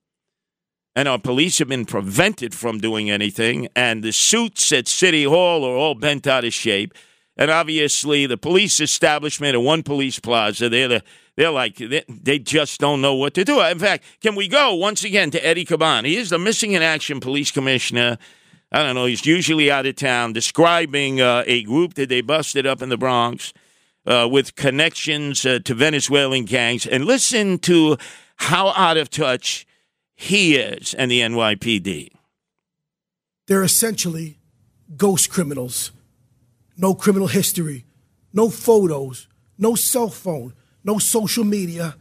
And 0.94 1.08
our 1.08 1.18
police 1.18 1.60
have 1.60 1.70
been 1.70 1.86
prevented 1.86 2.54
from 2.54 2.80
doing 2.80 3.10
anything. 3.10 3.70
And 3.78 4.04
the 4.04 4.12
suits 4.12 4.74
at 4.74 4.90
City 4.90 5.24
Hall 5.24 5.64
are 5.64 5.78
all 5.78 5.96
bent 5.96 6.28
out 6.28 6.44
of 6.44 6.54
shape. 6.54 6.94
And 7.38 7.50
obviously, 7.50 8.26
the 8.26 8.36
police 8.38 8.82
establishment 8.82 9.54
at 9.54 9.62
One 9.62 9.84
Police 9.84 10.20
Plaza, 10.20 10.68
they're, 10.68 10.88
the, 10.88 11.04
they're 11.38 11.52
like, 11.52 11.78
they, 11.78 12.04
they 12.10 12.40
just 12.40 12.80
don't 12.82 13.00
know 13.00 13.14
what 13.14 13.36
to 13.36 13.46
do. 13.46 13.62
In 13.62 13.80
fact, 13.80 14.04
can 14.22 14.36
we 14.36 14.50
go 14.50 14.76
once 14.76 15.06
again 15.06 15.32
to 15.32 15.46
Eddie 15.46 15.66
Caban? 15.66 16.04
He 16.04 16.18
is 16.18 16.32
the 16.32 16.40
missing 16.40 16.74
in 16.74 16.82
action 16.82 17.22
police 17.22 17.52
commissioner. 17.52 18.18
I 18.72 18.84
don't 18.84 18.96
know, 18.96 19.06
he's 19.06 19.26
usually 19.26 19.72
out 19.72 19.86
of 19.86 19.96
town 19.96 20.34
describing 20.34 21.22
uh, 21.22 21.44
a 21.48 21.64
group 21.64 21.94
that 21.94 22.10
they 22.10 22.22
busted 22.22 22.66
up 22.66 22.82
in 22.82 22.90
the 22.90 22.98
Bronx 22.98 23.54
uh, 24.06 24.28
with 24.30 24.56
connections 24.56 25.46
uh, 25.46 25.60
to 25.64 25.74
Venezuelan 25.74 26.46
gangs. 26.46 26.86
And 26.86 27.06
listen 27.06 27.60
to 27.60 27.98
how 28.38 28.70
out 28.70 28.98
of 28.98 29.10
touch 29.10 29.66
he 30.16 30.56
is 30.56 30.94
and 30.94 31.10
the 31.10 31.22
NYPD. 31.22 32.10
They're 33.48 33.64
essentially 33.64 34.38
ghost 34.96 35.30
criminals. 35.30 35.92
No 36.76 36.94
criminal 36.94 37.28
history, 37.28 37.86
no 38.34 38.50
photos, 38.50 39.28
no 39.58 39.76
cell 39.76 40.10
phone, 40.10 40.54
no 40.84 41.00
social 41.00 41.44
media. 41.44 41.96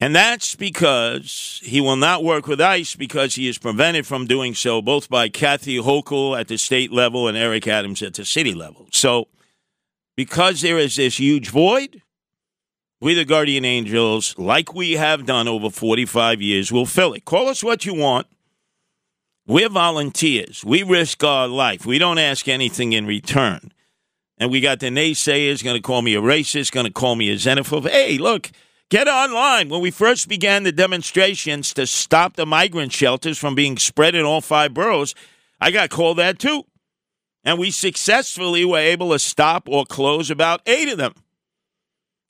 And 0.00 0.14
that's 0.14 0.54
because 0.54 1.60
he 1.64 1.80
will 1.80 1.96
not 1.96 2.22
work 2.22 2.46
with 2.46 2.60
ICE 2.60 2.94
because 2.94 3.34
he 3.34 3.48
is 3.48 3.58
prevented 3.58 4.06
from 4.06 4.26
doing 4.26 4.54
so 4.54 4.80
both 4.80 5.08
by 5.08 5.28
Kathy 5.28 5.78
Hochul 5.78 6.38
at 6.38 6.46
the 6.46 6.56
state 6.56 6.92
level 6.92 7.26
and 7.26 7.36
Eric 7.36 7.66
Adams 7.66 8.00
at 8.02 8.14
the 8.14 8.24
city 8.24 8.54
level. 8.54 8.86
So, 8.92 9.26
because 10.16 10.60
there 10.60 10.78
is 10.78 10.96
this 10.96 11.18
huge 11.18 11.48
void, 11.48 12.02
we, 13.00 13.14
the 13.14 13.24
Guardian 13.24 13.64
Angels, 13.64 14.36
like 14.38 14.74
we 14.74 14.92
have 14.92 15.26
done 15.26 15.46
over 15.46 15.70
45 15.70 16.42
years, 16.42 16.72
will 16.72 16.86
fill 16.86 17.14
it. 17.14 17.24
Call 17.24 17.48
us 17.48 17.62
what 17.62 17.84
you 17.86 17.94
want. 17.94 18.26
We're 19.46 19.68
volunteers. 19.68 20.64
We 20.64 20.82
risk 20.82 21.22
our 21.24 21.48
life. 21.48 21.86
We 21.86 21.98
don't 21.98 22.18
ask 22.18 22.48
anything 22.48 22.92
in 22.92 23.06
return. 23.06 23.72
And 24.36 24.50
we 24.50 24.60
got 24.60 24.80
the 24.80 24.88
naysayers 24.88 25.64
going 25.64 25.76
to 25.76 25.82
call 25.82 26.02
me 26.02 26.14
a 26.14 26.20
racist, 26.20 26.72
going 26.72 26.86
to 26.86 26.92
call 26.92 27.16
me 27.16 27.30
a 27.30 27.36
xenophobe. 27.36 27.88
Hey, 27.88 28.18
look, 28.18 28.50
get 28.90 29.08
online. 29.08 29.68
When 29.68 29.80
we 29.80 29.90
first 29.90 30.28
began 30.28 30.62
the 30.62 30.72
demonstrations 30.72 31.74
to 31.74 31.86
stop 31.86 32.36
the 32.36 32.46
migrant 32.46 32.92
shelters 32.92 33.38
from 33.38 33.54
being 33.54 33.76
spread 33.76 34.14
in 34.14 34.24
all 34.24 34.40
five 34.40 34.74
boroughs, 34.74 35.14
I 35.60 35.70
got 35.70 35.90
called 35.90 36.18
that 36.18 36.38
too. 36.38 36.64
And 37.44 37.58
we 37.58 37.70
successfully 37.70 38.64
were 38.64 38.78
able 38.78 39.10
to 39.10 39.18
stop 39.18 39.68
or 39.68 39.84
close 39.84 40.30
about 40.30 40.60
eight 40.66 40.88
of 40.88 40.98
them. 40.98 41.14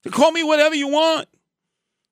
So 0.04 0.10
call 0.10 0.32
me 0.32 0.44
whatever 0.44 0.74
you 0.74 0.88
want. 0.88 1.28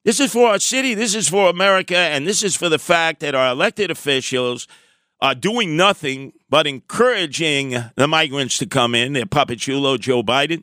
This 0.05 0.21
is 0.21 0.33
for 0.33 0.49
our 0.49 0.61
city, 0.61 0.95
this 0.95 1.15
is 1.15 1.29
for 1.29 1.51
America, 1.51 1.97
and 1.97 2.27
this 2.27 2.45
is 2.45 2.55
for 2.55 2.69
the 2.69 2.79
fact 2.79 3.21
that 3.21 3.35
our 3.35 3.51
elected 3.51 3.91
officials 3.91 4.69
are 5.21 5.35
doing 5.35 5.77
nothing 5.77 6.33
but 6.49 6.67
encouraging 6.67 7.75
the 7.97 8.07
migrants 8.07 8.59
to 8.59 8.67
come 8.67 8.95
in. 8.95 9.15
Their 9.15 9.27
papachulo, 9.27 9.99
Joe 9.99 10.23
Biden. 10.23 10.63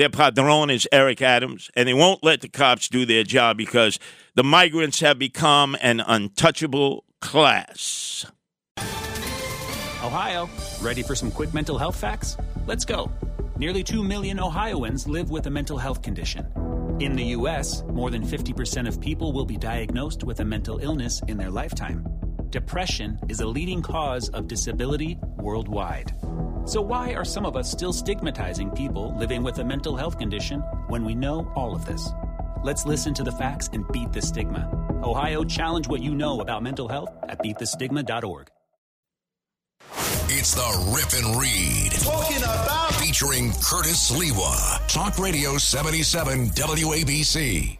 Their 0.00 0.08
padron 0.08 0.70
is 0.70 0.88
Eric 0.92 1.20
Adams. 1.20 1.70
And 1.76 1.86
they 1.86 1.92
won't 1.92 2.24
let 2.24 2.40
the 2.40 2.48
cops 2.48 2.88
do 2.88 3.04
their 3.04 3.22
job 3.22 3.58
because 3.58 3.98
the 4.34 4.42
migrants 4.42 5.00
have 5.00 5.18
become 5.18 5.76
an 5.82 6.00
untouchable 6.00 7.04
class. 7.20 8.24
Ohio, 10.02 10.48
ready 10.80 11.02
for 11.02 11.14
some 11.14 11.30
quick 11.30 11.52
mental 11.52 11.76
health 11.76 11.96
facts? 11.96 12.38
Let's 12.66 12.86
go. 12.86 13.12
Nearly 13.58 13.84
2 13.84 14.02
million 14.02 14.40
Ohioans 14.40 15.06
live 15.06 15.28
with 15.28 15.46
a 15.48 15.50
mental 15.50 15.76
health 15.76 16.00
condition. 16.00 16.46
In 16.98 17.14
the 17.14 17.36
U.S., 17.36 17.82
more 17.82 18.10
than 18.10 18.26
50% 18.26 18.88
of 18.88 19.02
people 19.02 19.34
will 19.34 19.44
be 19.44 19.58
diagnosed 19.58 20.24
with 20.24 20.40
a 20.40 20.46
mental 20.46 20.78
illness 20.78 21.20
in 21.28 21.36
their 21.36 21.50
lifetime. 21.50 22.06
Depression 22.48 23.18
is 23.28 23.40
a 23.40 23.46
leading 23.46 23.82
cause 23.82 24.30
of 24.30 24.48
disability 24.48 25.18
worldwide. 25.36 26.14
So, 26.70 26.80
why 26.80 27.14
are 27.14 27.24
some 27.24 27.44
of 27.46 27.56
us 27.56 27.68
still 27.68 27.92
stigmatizing 27.92 28.70
people 28.70 29.12
living 29.18 29.42
with 29.42 29.58
a 29.58 29.64
mental 29.64 29.96
health 29.96 30.18
condition 30.18 30.60
when 30.86 31.04
we 31.04 31.16
know 31.16 31.52
all 31.56 31.74
of 31.74 31.84
this? 31.84 32.10
Let's 32.62 32.86
listen 32.86 33.12
to 33.14 33.24
the 33.24 33.32
facts 33.32 33.68
and 33.72 33.84
beat 33.88 34.12
the 34.12 34.22
stigma. 34.22 34.70
Ohio, 35.02 35.42
challenge 35.42 35.88
what 35.88 36.00
you 36.00 36.14
know 36.14 36.40
about 36.40 36.62
mental 36.62 36.88
health 36.88 37.10
at 37.28 37.40
beatthestigma.org. 37.40 38.46
It's 40.32 40.54
the 40.54 40.94
Rip 40.94 41.12
and 41.20 41.40
Read. 41.40 41.90
Talking 42.04 42.44
about 42.44 42.94
featuring 42.94 43.50
Curtis 43.54 44.08
Sliwa. 44.08 44.86
Talk 44.86 45.18
Radio 45.18 45.58
77 45.58 46.50
WABC. 46.50 47.79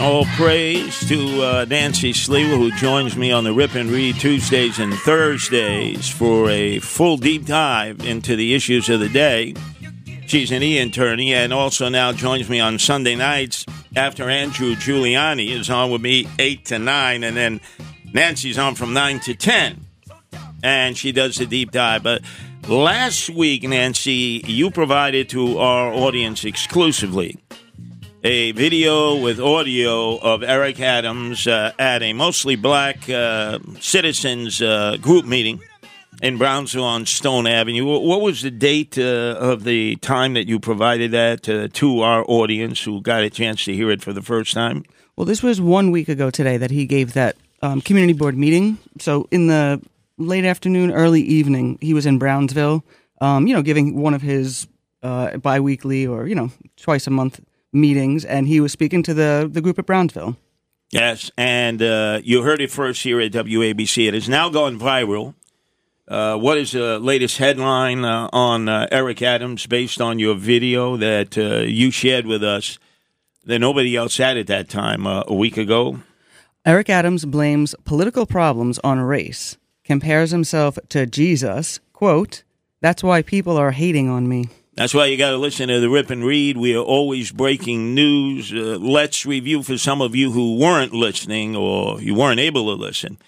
All 0.00 0.26
praise 0.36 1.00
to 1.08 1.42
uh, 1.42 1.66
Nancy 1.68 2.12
Sliwa, 2.12 2.56
who 2.56 2.70
joins 2.76 3.16
me 3.16 3.32
on 3.32 3.42
the 3.42 3.52
Rip 3.52 3.74
and 3.74 3.90
Read 3.90 4.14
Tuesdays 4.14 4.78
and 4.78 4.94
Thursdays 4.94 6.08
for 6.08 6.48
a 6.48 6.78
full 6.78 7.16
deep 7.16 7.44
dive 7.44 8.06
into 8.06 8.36
the 8.36 8.54
issues 8.54 8.88
of 8.88 9.00
the 9.00 9.08
day. 9.08 9.54
She's 10.28 10.52
an 10.52 10.62
e 10.62 10.78
attorney 10.78 11.34
and 11.34 11.52
also 11.52 11.88
now 11.88 12.12
joins 12.12 12.48
me 12.48 12.60
on 12.60 12.78
Sunday 12.78 13.16
nights 13.16 13.66
after 13.96 14.30
Andrew 14.30 14.76
Giuliani 14.76 15.48
is 15.50 15.68
on 15.68 15.90
with 15.90 16.00
me 16.00 16.28
8 16.38 16.64
to 16.66 16.78
9, 16.78 17.24
and 17.24 17.36
then 17.36 17.60
Nancy's 18.12 18.56
on 18.56 18.76
from 18.76 18.92
9 18.92 19.18
to 19.20 19.34
10. 19.34 19.84
And 20.62 20.96
she 20.96 21.10
does 21.10 21.36
the 21.36 21.46
deep 21.46 21.72
dive. 21.72 22.04
But 22.04 22.22
last 22.68 23.30
week, 23.30 23.64
Nancy, 23.64 24.44
you 24.46 24.70
provided 24.70 25.28
to 25.30 25.58
our 25.58 25.92
audience 25.92 26.44
exclusively 26.44 27.36
a 28.24 28.52
video 28.52 29.16
with 29.16 29.38
audio 29.38 30.16
of 30.18 30.42
Eric 30.42 30.80
Adams 30.80 31.46
uh, 31.46 31.72
at 31.78 32.02
a 32.02 32.12
mostly 32.12 32.56
black 32.56 33.08
uh, 33.08 33.58
citizens 33.80 34.60
uh, 34.60 34.96
group 35.00 35.24
meeting 35.24 35.60
in 36.20 36.36
Brownsville 36.36 36.82
on 36.82 37.06
Stone 37.06 37.46
Avenue. 37.46 37.84
What 37.84 38.20
was 38.20 38.42
the 38.42 38.50
date 38.50 38.98
uh, 38.98 39.36
of 39.38 39.62
the 39.62 39.96
time 39.96 40.34
that 40.34 40.48
you 40.48 40.58
provided 40.58 41.12
that 41.12 41.48
uh, 41.48 41.68
to 41.74 42.00
our 42.00 42.24
audience 42.26 42.82
who 42.82 43.00
got 43.00 43.22
a 43.22 43.30
chance 43.30 43.64
to 43.66 43.74
hear 43.74 43.90
it 43.90 44.02
for 44.02 44.12
the 44.12 44.22
first 44.22 44.52
time? 44.52 44.84
Well, 45.16 45.24
this 45.24 45.42
was 45.42 45.60
one 45.60 45.90
week 45.90 46.08
ago 46.08 46.30
today 46.30 46.56
that 46.56 46.70
he 46.70 46.86
gave 46.86 47.12
that 47.12 47.36
um, 47.62 47.80
community 47.80 48.14
board 48.14 48.36
meeting. 48.36 48.78
So 48.98 49.28
in 49.30 49.46
the 49.46 49.80
late 50.16 50.44
afternoon, 50.44 50.90
early 50.90 51.22
evening, 51.22 51.78
he 51.80 51.94
was 51.94 52.04
in 52.04 52.18
Brownsville, 52.18 52.84
um, 53.20 53.46
you 53.46 53.54
know, 53.54 53.62
giving 53.62 54.00
one 54.00 54.14
of 54.14 54.22
his 54.22 54.66
uh, 55.02 55.36
biweekly 55.36 56.06
or 56.06 56.26
you 56.26 56.34
know 56.34 56.50
twice 56.76 57.06
a 57.06 57.10
month 57.10 57.40
meetings, 57.72 58.24
and 58.24 58.48
he 58.48 58.60
was 58.60 58.72
speaking 58.72 59.02
to 59.04 59.14
the 59.14 59.48
the 59.50 59.60
group 59.60 59.78
at 59.78 59.86
Brownsville. 59.86 60.36
Yes, 60.90 61.30
and 61.36 61.82
uh, 61.82 62.20
you 62.24 62.42
heard 62.42 62.60
it 62.60 62.70
first 62.70 63.02
here 63.02 63.20
at 63.20 63.32
WABC. 63.32 64.08
It 64.08 64.14
has 64.14 64.28
now 64.28 64.48
gone 64.48 64.78
viral. 64.78 65.34
Uh, 66.06 66.36
what 66.38 66.56
is 66.56 66.72
the 66.72 66.98
latest 66.98 67.36
headline 67.36 68.02
uh, 68.04 68.30
on 68.32 68.66
uh, 68.68 68.88
Eric 68.90 69.20
Adams 69.20 69.66
based 69.66 70.00
on 70.00 70.18
your 70.18 70.34
video 70.34 70.96
that 70.96 71.36
uh, 71.36 71.60
you 71.66 71.90
shared 71.90 72.24
with 72.24 72.42
us 72.42 72.78
that 73.44 73.58
nobody 73.58 73.94
else 73.94 74.16
had 74.16 74.38
at 74.38 74.46
that 74.46 74.70
time 74.70 75.06
uh, 75.06 75.24
a 75.26 75.34
week 75.34 75.58
ago. 75.58 76.00
Eric 76.64 76.88
Adams 76.88 77.26
blames 77.26 77.74
political 77.84 78.24
problems 78.24 78.78
on 78.80 79.00
race, 79.00 79.58
compares 79.84 80.30
himself 80.30 80.78
to 80.88 81.06
Jesus, 81.06 81.80
quote, 81.92 82.42
that's 82.80 83.02
why 83.02 83.22
people 83.22 83.56
are 83.56 83.72
hating 83.72 84.08
on 84.08 84.28
me. 84.28 84.48
That's 84.78 84.94
why 84.94 85.06
you 85.06 85.16
got 85.16 85.30
to 85.30 85.38
listen 85.38 85.66
to 85.66 85.80
the 85.80 85.90
Rip 85.90 86.08
and 86.08 86.24
Read. 86.24 86.56
We 86.56 86.76
are 86.76 86.84
always 86.84 87.32
breaking 87.32 87.96
news. 87.96 88.52
Uh, 88.52 88.78
let's 88.78 89.26
review 89.26 89.64
for 89.64 89.76
some 89.76 90.00
of 90.00 90.14
you 90.14 90.30
who 90.30 90.56
weren't 90.56 90.92
listening 90.92 91.56
or 91.56 92.00
you 92.00 92.14
weren't 92.14 92.38
able 92.38 92.66
to 92.66 92.80
listen. 92.80 93.18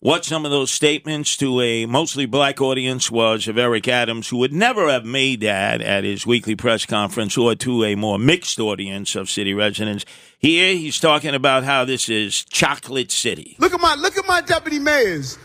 What 0.00 0.24
some 0.24 0.44
of 0.44 0.50
those 0.50 0.72
statements 0.72 1.36
to 1.36 1.60
a 1.60 1.86
mostly 1.86 2.26
black 2.26 2.60
audience 2.60 3.12
was 3.12 3.46
of 3.46 3.58
Eric 3.58 3.86
Adams, 3.86 4.30
who 4.30 4.38
would 4.38 4.52
never 4.52 4.88
have 4.88 5.04
made 5.04 5.42
that 5.42 5.80
at 5.80 6.02
his 6.02 6.26
weekly 6.26 6.56
press 6.56 6.84
conference, 6.84 7.38
or 7.38 7.54
to 7.54 7.84
a 7.84 7.94
more 7.94 8.18
mixed 8.18 8.58
audience 8.58 9.14
of 9.14 9.30
city 9.30 9.54
residents. 9.54 10.04
Here, 10.40 10.74
he's 10.74 10.98
talking 10.98 11.36
about 11.36 11.62
how 11.62 11.84
this 11.84 12.08
is 12.08 12.44
chocolate 12.46 13.12
city. 13.12 13.54
Look 13.60 13.72
at 13.72 13.80
my 13.80 13.94
look 13.94 14.18
at 14.18 14.26
my 14.26 14.40
deputy 14.40 14.80
mayors. 14.80 15.38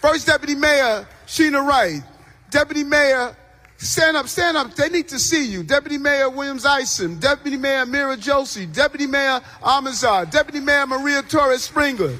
First 0.00 0.26
deputy 0.26 0.54
mayor 0.54 1.06
Sheena 1.26 1.62
Wright. 1.62 2.00
Deputy 2.48 2.82
mayor, 2.82 3.36
stand 3.80 4.16
up, 4.16 4.28
stand 4.28 4.56
up. 4.56 4.74
They 4.74 4.88
need 4.88 5.08
to 5.08 5.18
see 5.18 5.46
you. 5.46 5.62
Deputy 5.62 5.98
mayor 5.98 6.30
Williams 6.30 6.64
Isom. 6.64 7.18
Deputy 7.18 7.56
mayor 7.56 7.86
Meera 7.86 8.16
Joshi. 8.16 8.70
Deputy 8.72 9.06
mayor 9.06 9.40
Almanzar. 9.62 10.30
Deputy 10.30 10.60
mayor 10.60 10.86
Maria 10.86 11.22
Torres 11.22 11.64
Springer. 11.64 12.16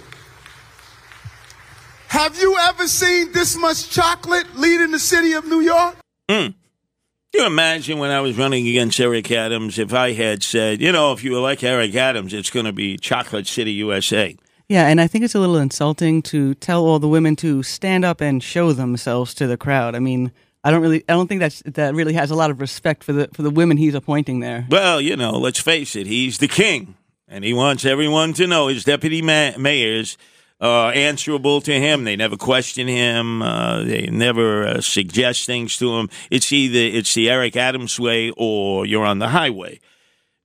Have 2.09 2.37
you 2.39 2.57
ever 2.59 2.89
seen 2.89 3.31
this 3.33 3.57
much 3.57 3.89
chocolate 3.89 4.57
leading 4.57 4.91
the 4.91 4.99
city 4.99 5.33
of 5.35 5.47
New 5.47 5.61
York? 5.61 5.97
Mm. 6.29 6.55
You 7.33 7.47
imagine 7.47 8.01
when 8.01 8.11
I 8.11 8.21
was 8.21 8.37
running 8.37 8.67
against 8.67 8.99
Eric 8.99 9.31
Adams 9.31 9.79
if 9.79 9.95
I 9.95 10.13
had 10.13 10.43
said, 10.43 10.81
you 10.81 10.91
know, 10.91 11.13
if 11.13 11.23
you 11.23 11.31
were 11.31 11.39
like 11.39 11.63
Eric 11.63 11.95
Adams, 11.95 12.35
it's 12.35 12.51
going 12.51 12.67
to 12.67 12.73
be 12.73 12.97
Chocolate 12.97 13.47
City, 13.47 13.71
USA? 13.75 14.37
Yeah, 14.69 14.89
and 14.89 15.01
I 15.01 15.07
think 15.07 15.25
it's 15.25 15.37
a 15.37 15.39
little 15.39 15.59
insulting 15.59 16.23
to 16.23 16.55
tell 16.55 16.85
all 16.85 16.99
the 16.99 17.07
women 17.07 17.37
to 17.37 17.63
stand 17.63 18.05
up 18.05 18.21
and 18.21 18.43
show 18.43 18.73
themselves 18.73 19.33
to 19.35 19.47
the 19.47 19.57
crowd. 19.57 19.95
I 19.95 20.01
mean, 20.01 20.33
I 20.63 20.71
don't 20.71 20.83
really, 20.83 21.05
I 21.09 21.13
don't 21.15 21.27
think 21.27 21.41
that's 21.41 21.63
that 21.65 21.95
really 21.95 22.13
has 22.13 22.31
a 22.31 22.35
lot 22.35 22.51
of 22.51 22.61
respect 22.61 23.03
for 23.03 23.13
the 23.13 23.29
for 23.33 23.43
the 23.43 23.51
women 23.51 23.77
he's 23.77 23.95
appointing 23.95 24.41
there. 24.41 24.67
Well, 24.69 25.01
you 25.01 25.17
know, 25.17 25.33
let's 25.33 25.61
face 25.61 25.97
it, 25.97 26.07
he's 26.07 26.39
the 26.39 26.49
king, 26.49 26.97
and 27.29 27.45
he 27.45 27.55
wants 27.55 27.85
everyone 27.85 28.35
to 28.35 28.47
know 28.47 28.69
his 28.69 28.85
deputy 28.85 29.23
ma- 29.23 29.57
mayors 29.59 30.19
are 30.61 30.93
answerable 30.93 31.63
to 31.63 31.73
him. 31.73 32.05
They 32.05 32.17
never 32.17 32.37
question 32.37 32.87
him. 32.87 33.41
Uh, 33.41 33.83
they 33.83 34.09
never 34.09 34.67
uh, 34.67 34.81
suggest 34.83 35.47
things 35.47 35.79
to 35.79 35.97
him. 35.97 36.11
It's 36.31 36.53
either 36.53 36.99
it's 36.99 37.15
the 37.15 37.31
Eric 37.31 37.57
Adams 37.57 37.99
way 37.99 38.31
or 38.37 38.85
you're 38.85 39.07
on 39.07 39.19
the 39.19 39.29
highway. 39.29 39.81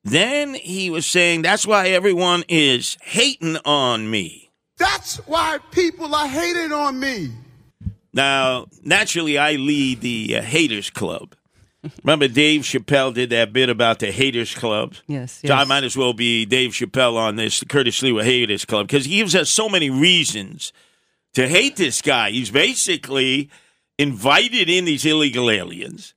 Then 0.05 0.53
he 0.53 0.89
was 0.89 1.05
saying 1.05 1.41
that's 1.41 1.67
why 1.67 1.89
everyone 1.89 2.43
is 2.47 2.97
hating 3.01 3.57
on 3.65 4.09
me. 4.09 4.51
That's 4.77 5.17
why 5.27 5.57
people 5.71 6.13
are 6.13 6.27
hating 6.27 6.71
on 6.71 6.99
me. 6.99 7.31
Now, 8.15 8.67
naturally, 8.83 9.37
I 9.37 9.53
lead 9.53 10.01
the 10.01 10.37
uh, 10.37 10.41
Haters 10.41 10.89
Club. 10.89 11.35
Remember, 12.03 12.27
Dave 12.27 12.61
Chappelle 12.61 13.13
did 13.13 13.29
that 13.29 13.53
bit 13.53 13.69
about 13.69 13.99
the 13.99 14.11
Haters 14.11 14.55
Club? 14.55 14.95
Yes, 15.05 15.41
So 15.45 15.53
I 15.53 15.65
might 15.65 15.83
as 15.83 15.95
well 15.95 16.13
be 16.13 16.45
Dave 16.45 16.71
Chappelle 16.71 17.15
on 17.15 17.35
this 17.35 17.63
Curtis 17.63 18.01
Sliwa 18.01 18.23
Haters 18.23 18.65
Club 18.65 18.87
because 18.87 19.05
he 19.05 19.17
gives 19.17 19.35
us 19.35 19.51
so 19.51 19.69
many 19.69 19.91
reasons 19.91 20.73
to 21.35 21.47
hate 21.47 21.75
this 21.75 22.01
guy. 22.01 22.31
He's 22.31 22.49
basically 22.49 23.51
invited 23.99 24.67
in 24.67 24.85
these 24.85 25.05
illegal 25.05 25.51
aliens. 25.51 26.14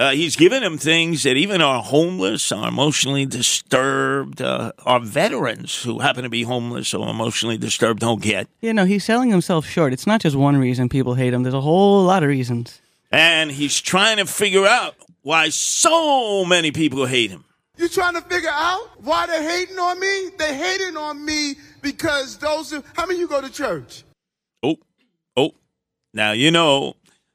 Uh, 0.00 0.12
he's 0.12 0.34
given 0.34 0.62
them 0.62 0.78
things 0.78 1.24
that 1.24 1.36
even 1.36 1.60
our 1.60 1.82
homeless, 1.82 2.50
our 2.50 2.68
emotionally 2.68 3.26
disturbed, 3.26 4.40
uh, 4.40 4.72
our 4.86 4.98
veterans 4.98 5.82
who 5.82 5.98
happen 5.98 6.22
to 6.22 6.30
be 6.30 6.42
homeless 6.42 6.94
or 6.94 7.06
emotionally 7.06 7.58
disturbed 7.58 8.00
don't 8.00 8.22
get. 8.22 8.48
You 8.62 8.72
know, 8.72 8.86
he's 8.86 9.04
selling 9.04 9.28
himself 9.28 9.66
short. 9.66 9.92
It's 9.92 10.06
not 10.06 10.22
just 10.22 10.36
one 10.36 10.56
reason 10.56 10.88
people 10.88 11.16
hate 11.16 11.34
him. 11.34 11.42
There's 11.42 11.54
a 11.54 11.60
whole 11.60 12.02
lot 12.02 12.22
of 12.22 12.30
reasons. 12.30 12.80
And 13.10 13.50
he's 13.50 13.78
trying 13.78 14.16
to 14.16 14.24
figure 14.24 14.64
out 14.64 14.94
why 15.20 15.50
so 15.50 16.46
many 16.46 16.70
people 16.70 17.04
hate 17.04 17.30
him. 17.30 17.44
You 17.76 17.86
trying 17.90 18.14
to 18.14 18.22
figure 18.22 18.48
out 18.50 19.02
why 19.02 19.26
they're 19.26 19.42
hating 19.42 19.78
on 19.78 20.00
me? 20.00 20.30
They're 20.38 20.54
hating 20.54 20.96
on 20.96 21.22
me 21.22 21.56
because 21.82 22.38
those 22.38 22.70
who, 22.70 22.82
how 22.96 23.04
many 23.04 23.16
of 23.16 23.20
you 23.20 23.28
go 23.28 23.42
to 23.42 23.52
church? 23.52 24.04
Oh, 24.62 24.76
oh. 25.36 25.52
Now, 26.14 26.32
you 26.32 26.50
know, 26.50 26.94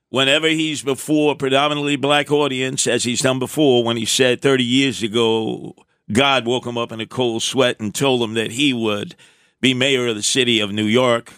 whenever 0.09 0.47
he's 0.47 0.81
before 0.81 1.33
a 1.33 1.35
predominantly 1.35 1.95
black 1.95 2.31
audience, 2.31 2.87
as 2.87 3.03
he's 3.03 3.21
done 3.21 3.39
before, 3.39 3.83
when 3.83 3.97
he 3.97 4.05
said 4.05 4.41
30 4.41 4.63
years 4.63 5.03
ago, 5.03 5.75
God 6.11 6.45
woke 6.45 6.65
him 6.65 6.77
up 6.77 6.91
in 6.91 6.99
a 6.99 7.05
cold 7.05 7.43
sweat 7.43 7.79
and 7.79 7.93
told 7.93 8.21
him 8.21 8.33
that 8.35 8.51
he 8.51 8.73
would 8.73 9.15
be 9.61 9.73
mayor 9.73 10.07
of 10.07 10.15
the 10.15 10.23
city 10.23 10.59
of 10.59 10.71
New 10.71 10.85
York 10.85 11.33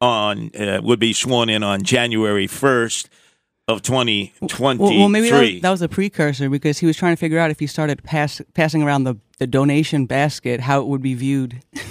on, 0.00 0.50
uh, 0.56 0.80
would 0.82 1.00
be 1.00 1.12
sworn 1.12 1.48
in 1.48 1.62
on 1.62 1.82
January 1.82 2.46
1st 2.46 3.08
of 3.66 3.82
2023. 3.82 4.78
Well, 4.78 4.98
well 4.98 5.08
maybe 5.08 5.30
that 5.30 5.40
was, 5.40 5.60
that 5.60 5.70
was 5.70 5.82
a 5.82 5.88
precursor 5.88 6.48
because 6.48 6.78
he 6.78 6.86
was 6.86 6.96
trying 6.96 7.12
to 7.12 7.20
figure 7.20 7.38
out 7.38 7.50
if 7.50 7.60
he 7.60 7.66
started 7.66 8.02
pass, 8.02 8.40
passing 8.54 8.82
around 8.82 9.04
the, 9.04 9.16
the 9.38 9.46
donation 9.46 10.06
basket, 10.06 10.60
how 10.60 10.80
it 10.80 10.86
would 10.86 11.02
be 11.02 11.14
viewed. 11.14 11.62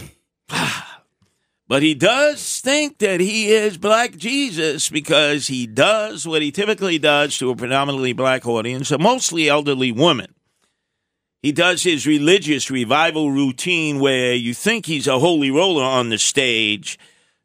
But 1.67 1.84
he 1.84 1.93
does 1.93 2.62
think 2.62 2.99
that 2.99 3.19
he 3.19 3.51
is 3.51 3.77
Black 3.77 4.15
Jesus 4.15 4.89
because 4.89 5.47
he 5.47 5.67
does 5.67 6.25
what 6.25 6.41
he 6.41 6.51
typically 6.51 6.97
does 6.97 7.38
to 7.39 7.49
a 7.49 7.56
predominantly 7.56 8.13
black 8.13 8.47
audience, 8.47 8.89
a 8.89 8.97
mostly 8.97 9.49
elderly 9.49 9.91
women. 9.91 10.34
He 11.41 11.51
does 11.51 11.84
his 11.84 12.08
religious 12.08 12.71
revival 12.71 13.32
routine 13.32 13.99
where 13.99 14.34
you 14.34 14.53
think 14.53 14.86
he's 14.86 15.08
a 15.08 15.19
holy 15.19 15.51
roller 15.51 15.84
on 15.84 16.10
the 16.10 16.17
stage 16.17 16.97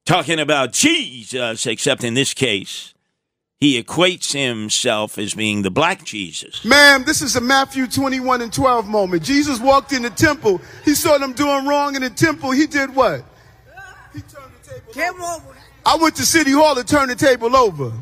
talking 0.07 0.39
about 0.39 0.73
Jesus, 0.73 1.67
except 1.67 2.05
in 2.05 2.15
this 2.15 2.33
case, 2.33 2.95
he 3.61 3.81
equates 3.81 4.33
himself 4.33 5.19
as 5.19 5.35
being 5.35 5.63
the 5.63 5.71
black 5.71 6.05
Jesus. 6.05 6.65
Ma'am, 6.65 7.05
this 7.05 7.23
is 7.23 7.37
a 7.37 7.41
Matthew 7.41 7.87
21 7.87 8.43
and 8.43 8.53
12 8.53 8.89
moment. 8.89 9.23
Jesus 9.23 9.61
walked 9.61 9.93
in 9.93 10.03
the 10.03 10.11
temple. 10.11 10.61
He 10.85 10.95
saw 10.95 11.19
them 11.19 11.33
doing 11.33 11.67
wrong 11.67 11.95
in 11.95 12.03
the 12.03 12.11
temple. 12.11 12.51
He 12.51 12.67
did 12.67 12.95
what? 12.95 13.25
He 14.13 14.21
turned 14.21 14.53
the 14.63 14.93
table 14.93 15.25
over. 15.25 15.57
I 15.85 15.97
went 15.97 16.17
to 16.17 16.27
City 16.27 16.53
Hall 16.53 16.75
to 16.75 16.85
turn 16.85 17.09
the 17.09 17.15
table 17.15 17.57
over. 17.57 17.93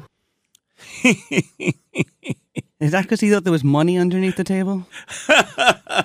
Is 2.80 2.92
that 2.92 3.02
because 3.02 3.20
he 3.20 3.30
thought 3.30 3.44
there 3.44 3.52
was 3.52 3.64
money 3.64 3.98
underneath 3.98 4.36
the 4.36 4.44
table? 4.44 4.86
I 5.28 6.04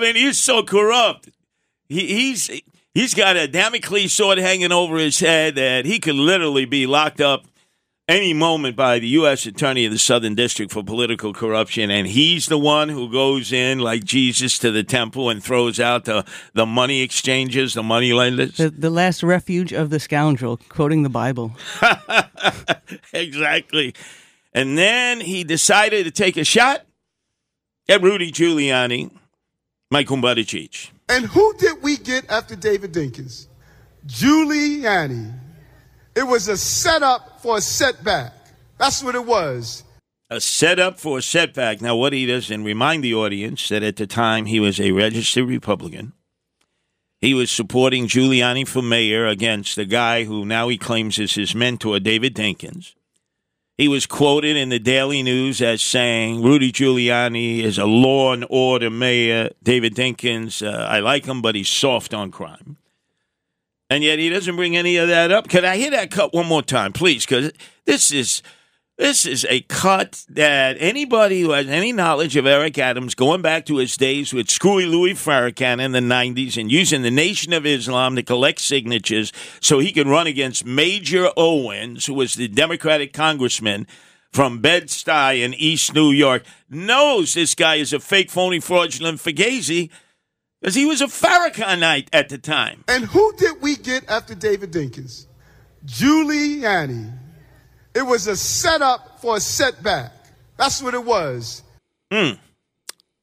mean, 0.00 0.16
he's 0.16 0.38
so 0.38 0.62
corrupt. 0.62 1.30
He, 1.88 2.06
he's 2.06 2.60
he's 2.94 3.14
got 3.14 3.36
a 3.36 3.48
Damocles 3.48 4.12
sword 4.12 4.38
hanging 4.38 4.72
over 4.72 4.96
his 4.96 5.20
head 5.20 5.56
that 5.56 5.84
he 5.84 5.98
could 5.98 6.14
literally 6.14 6.64
be 6.64 6.86
locked 6.86 7.20
up 7.20 7.44
any 8.08 8.32
moment 8.32 8.76
by 8.76 8.98
the 8.98 9.08
U.S. 9.08 9.46
Attorney 9.46 9.84
of 9.84 9.92
the 9.92 9.98
Southern 9.98 10.34
District 10.34 10.72
for 10.72 10.82
political 10.82 11.32
corruption, 11.32 11.90
and 11.90 12.06
he's 12.06 12.46
the 12.46 12.58
one 12.58 12.88
who 12.88 13.10
goes 13.10 13.52
in 13.52 13.78
like 13.78 14.04
Jesus 14.04 14.58
to 14.58 14.70
the 14.70 14.82
temple 14.82 15.30
and 15.30 15.42
throws 15.42 15.78
out 15.78 16.04
the, 16.04 16.24
the 16.52 16.66
money 16.66 17.02
exchanges, 17.02 17.74
the 17.74 17.82
money 17.82 18.12
lenders. 18.12 18.56
The, 18.56 18.70
the 18.70 18.90
last 18.90 19.22
refuge 19.22 19.72
of 19.72 19.90
the 19.90 20.00
scoundrel, 20.00 20.58
quoting 20.68 21.02
the 21.02 21.08
Bible. 21.08 21.52
exactly. 23.12 23.94
And 24.52 24.76
then 24.76 25.20
he 25.20 25.44
decided 25.44 26.04
to 26.04 26.10
take 26.10 26.36
a 26.36 26.44
shot 26.44 26.84
at 27.88 28.02
Rudy 28.02 28.32
Giuliani, 28.32 29.10
Michael 29.90 30.18
Buttigieg. 30.18 30.90
And 31.08 31.26
who 31.26 31.54
did 31.58 31.82
we 31.82 31.96
get 31.96 32.28
after 32.30 32.56
David 32.56 32.92
Dinkins? 32.92 33.46
Giuliani. 34.06 35.38
It 36.14 36.26
was 36.26 36.48
a 36.48 36.56
setup 36.56 37.40
for 37.40 37.56
a 37.56 37.60
setback. 37.60 38.32
That's 38.78 39.02
what 39.02 39.14
it 39.14 39.24
was. 39.24 39.84
A 40.28 40.40
setup 40.40 40.98
for 40.98 41.18
a 41.18 41.22
setback. 41.22 41.80
Now, 41.80 41.96
what 41.96 42.12
he 42.12 42.26
does, 42.26 42.50
and 42.50 42.64
remind 42.64 43.04
the 43.04 43.14
audience 43.14 43.68
that 43.68 43.82
at 43.82 43.96
the 43.96 44.06
time 44.06 44.46
he 44.46 44.60
was 44.60 44.80
a 44.80 44.92
registered 44.92 45.48
Republican. 45.48 46.12
He 47.20 47.34
was 47.34 47.50
supporting 47.50 48.08
Giuliani 48.08 48.66
for 48.66 48.82
mayor 48.82 49.26
against 49.26 49.76
the 49.76 49.84
guy 49.84 50.24
who 50.24 50.44
now 50.44 50.68
he 50.68 50.76
claims 50.76 51.18
is 51.18 51.34
his 51.34 51.54
mentor, 51.54 52.00
David 52.00 52.34
Dinkins. 52.34 52.94
He 53.78 53.88
was 53.88 54.06
quoted 54.06 54.56
in 54.56 54.68
the 54.68 54.78
Daily 54.78 55.22
News 55.22 55.62
as 55.62 55.82
saying, 55.82 56.42
Rudy 56.42 56.72
Giuliani 56.72 57.62
is 57.62 57.78
a 57.78 57.86
law 57.86 58.32
and 58.32 58.44
order 58.50 58.90
mayor. 58.90 59.50
David 59.62 59.94
Dinkins, 59.94 60.66
uh, 60.66 60.86
I 60.86 60.98
like 60.98 61.24
him, 61.24 61.40
but 61.40 61.54
he's 61.54 61.68
soft 61.68 62.12
on 62.12 62.30
crime. 62.30 62.76
And 63.92 64.02
yet 64.02 64.18
he 64.18 64.30
doesn't 64.30 64.56
bring 64.56 64.74
any 64.74 64.96
of 64.96 65.08
that 65.08 65.30
up. 65.30 65.50
Can 65.50 65.66
I 65.66 65.76
hear 65.76 65.90
that 65.90 66.10
cut 66.10 66.32
one 66.32 66.46
more 66.46 66.62
time, 66.62 66.94
please? 66.94 67.26
Because 67.26 67.52
this 67.84 68.10
is 68.10 68.42
this 68.96 69.26
is 69.26 69.46
a 69.50 69.60
cut 69.62 70.24
that 70.30 70.78
anybody 70.80 71.42
who 71.42 71.50
has 71.50 71.66
any 71.66 71.92
knowledge 71.92 72.34
of 72.36 72.46
Eric 72.46 72.78
Adams, 72.78 73.14
going 73.14 73.42
back 73.42 73.66
to 73.66 73.76
his 73.76 73.98
days 73.98 74.32
with 74.32 74.48
Screwy 74.48 74.86
Louis 74.86 75.12
Farrakhan 75.12 75.78
in 75.78 75.92
the 75.92 76.00
'90s 76.00 76.56
and 76.58 76.72
using 76.72 77.02
the 77.02 77.10
Nation 77.10 77.52
of 77.52 77.66
Islam 77.66 78.16
to 78.16 78.22
collect 78.22 78.60
signatures 78.60 79.30
so 79.60 79.78
he 79.78 79.92
could 79.92 80.06
run 80.06 80.26
against 80.26 80.64
Major 80.64 81.28
Owens, 81.36 82.06
who 82.06 82.14
was 82.14 82.34
the 82.34 82.48
Democratic 82.48 83.12
congressman 83.12 83.86
from 84.32 84.60
Bed-Stuy 84.60 85.44
in 85.44 85.52
East 85.52 85.94
New 85.94 86.12
York 86.12 86.44
knows 86.70 87.34
this 87.34 87.54
guy 87.54 87.74
is 87.74 87.92
a 87.92 88.00
fake, 88.00 88.30
phony, 88.30 88.58
fraudulent 88.58 89.18
Fugazi 89.18 89.90
because 90.62 90.76
he 90.76 90.86
was 90.86 91.00
a 91.00 91.06
Farrakhanite 91.06 92.06
at 92.12 92.28
the 92.28 92.38
time. 92.38 92.84
And 92.86 93.04
who 93.04 93.32
did 93.36 93.60
we 93.60 93.74
get 93.74 94.08
after 94.08 94.36
David 94.36 94.70
Dinkins? 94.70 95.26
Giuliani. 95.84 97.18
It 97.94 98.02
was 98.02 98.28
a 98.28 98.36
setup 98.36 99.20
for 99.20 99.36
a 99.36 99.40
setback. 99.40 100.12
That's 100.56 100.80
what 100.80 100.94
it 100.94 101.04
was. 101.04 101.64
Hmm. 102.12 102.34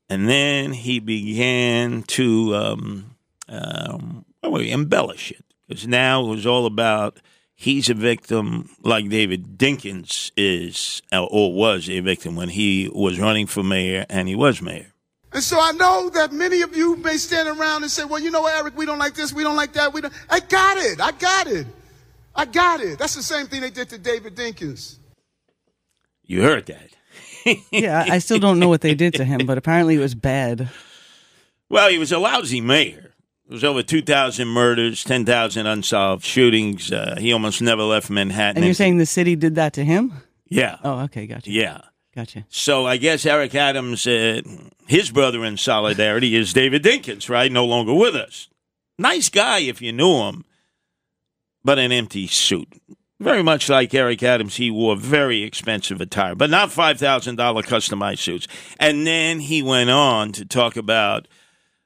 And 0.09 0.27
then 0.27 0.73
he 0.73 0.99
began 0.99 2.03
to 2.03 2.55
um, 2.55 3.15
um, 3.47 4.25
what 4.41 4.51
were 4.51 4.59
we, 4.59 4.71
embellish 4.71 5.31
it 5.31 5.45
because 5.67 5.87
now 5.87 6.25
it 6.25 6.27
was 6.27 6.45
all 6.45 6.65
about 6.65 7.19
he's 7.55 7.89
a 7.89 7.93
victim 7.93 8.69
like 8.81 9.07
David 9.07 9.57
Dinkins 9.57 10.31
is 10.35 11.01
or 11.13 11.53
was 11.53 11.89
a 11.89 12.01
victim 12.01 12.35
when 12.35 12.49
he 12.49 12.89
was 12.93 13.17
running 13.17 13.47
for 13.47 13.63
mayor 13.63 14.05
and 14.09 14.27
he 14.27 14.35
was 14.35 14.61
mayor. 14.61 14.88
And 15.31 15.43
so 15.43 15.59
I 15.61 15.71
know 15.73 16.09
that 16.09 16.31
many 16.31 16.61
of 16.61 16.75
you 16.75 16.95
may 16.97 17.17
stand 17.17 17.47
around 17.47 17.83
and 17.83 17.91
say, 17.91 18.03
well, 18.03 18.19
you 18.19 18.31
know 18.31 18.45
Eric, 18.47 18.75
we 18.75 18.85
don't 18.85 18.97
like 18.97 19.13
this, 19.13 19.31
we 19.31 19.43
don't 19.43 19.55
like 19.55 19.73
that. 19.73 19.93
We 19.93 20.01
don't. 20.01 20.13
I 20.29 20.39
got 20.39 20.77
it. 20.77 20.99
I 20.99 21.11
got 21.11 21.47
it. 21.47 21.67
I 22.35 22.45
got 22.45 22.81
it. 22.81 22.97
That's 22.97 23.15
the 23.15 23.23
same 23.23 23.47
thing 23.47 23.61
they 23.61 23.69
did 23.69 23.89
to 23.89 23.97
David 23.97 24.35
Dinkins. 24.35 24.95
You 26.23 26.41
heard 26.41 26.65
that. 26.67 26.89
yeah, 27.71 28.05
I 28.09 28.19
still 28.19 28.39
don't 28.39 28.59
know 28.59 28.69
what 28.69 28.81
they 28.81 28.93
did 28.93 29.15
to 29.15 29.25
him, 29.25 29.45
but 29.45 29.57
apparently 29.57 29.95
it 29.95 29.99
was 29.99 30.15
bad. 30.15 30.69
Well, 31.69 31.89
he 31.89 31.97
was 31.97 32.11
a 32.11 32.19
lousy 32.19 32.61
mayor. 32.61 33.13
There 33.47 33.55
was 33.55 33.63
over 33.63 33.81
2,000 33.81 34.47
murders, 34.47 35.03
10,000 35.03 35.65
unsolved 35.65 36.23
shootings. 36.23 36.91
Uh, 36.91 37.15
he 37.19 37.33
almost 37.33 37.61
never 37.61 37.81
left 37.81 38.09
Manhattan. 38.09 38.57
And 38.57 38.65
you're 38.65 38.75
saying 38.75 38.97
the 38.97 39.05
city 39.05 39.35
did 39.35 39.55
that 39.55 39.73
to 39.73 39.83
him? 39.83 40.13
Yeah. 40.47 40.77
Oh, 40.83 40.99
okay, 41.01 41.25
gotcha. 41.25 41.49
Yeah. 41.49 41.81
Gotcha. 42.19 42.43
So 42.49 42.85
I 42.85 42.97
guess 42.97 43.25
Eric 43.25 43.55
Adams, 43.55 44.05
uh, 44.05 44.41
his 44.87 45.09
brother 45.09 45.45
in 45.45 45.55
solidarity 45.55 46.35
is 46.35 46.51
David 46.51 46.83
Dinkins, 46.83 47.29
right? 47.29 47.49
No 47.49 47.63
longer 47.63 47.93
with 47.93 48.13
us. 48.13 48.49
Nice 48.97 49.29
guy 49.29 49.59
if 49.59 49.81
you 49.81 49.93
knew 49.93 50.23
him, 50.23 50.43
but 51.63 51.79
an 51.79 51.93
empty 51.93 52.27
suit. 52.27 52.67
Very 53.21 53.41
much 53.41 53.69
like 53.69 53.93
Eric 53.93 54.21
Adams, 54.21 54.57
he 54.57 54.69
wore 54.69 54.97
very 54.97 55.43
expensive 55.43 56.01
attire, 56.01 56.35
but 56.35 56.49
not 56.49 56.71
$5,000 56.71 57.37
customized 57.37 58.19
suits. 58.19 58.49
And 58.81 59.07
then 59.07 59.39
he 59.39 59.63
went 59.63 59.89
on 59.89 60.33
to 60.33 60.43
talk 60.43 60.75
about 60.75 61.25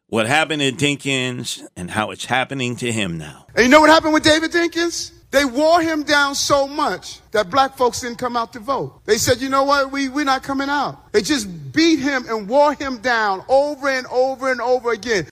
what 0.08 0.26
happened 0.26 0.63
to 0.63 0.72
Dinkins 0.72 1.62
and 1.76 1.91
how 1.91 2.10
it's 2.10 2.26
happening 2.26 2.76
to 2.78 2.91
him 2.91 3.19
now. 3.19 3.46
And 3.54 3.65
you 3.65 3.69
know 3.69 3.82
what 3.82 3.91
happened 3.91 4.15
with 4.15 4.24
David 4.24 4.52
Dinkins? 4.52 5.12
They 5.34 5.46
wore 5.46 5.82
him 5.82 6.04
down 6.04 6.36
so 6.36 6.67
much 6.67 7.19
that 7.32 7.50
black 7.50 7.76
folks 7.76 8.02
didn't 8.02 8.19
come 8.19 8.38
out 8.38 8.54
to 8.54 8.60
vote. 8.60 9.02
They 9.06 9.17
said, 9.17 9.41
you 9.41 9.50
know 9.50 9.63
what, 9.63 9.91
we, 9.91 10.08
we're 10.08 10.26
not 10.26 10.43
coming 10.43 10.69
out. 10.69 11.12
They 11.12 11.24
just 11.24 11.74
beat 11.74 11.98
him 11.98 12.26
and 12.30 12.48
wore 12.48 12.76
him 12.76 13.00
down 13.00 13.43
over 13.50 13.89
and 13.89 14.06
over 14.12 14.52
and 14.52 14.62
over 14.62 14.91
again. 14.91 15.28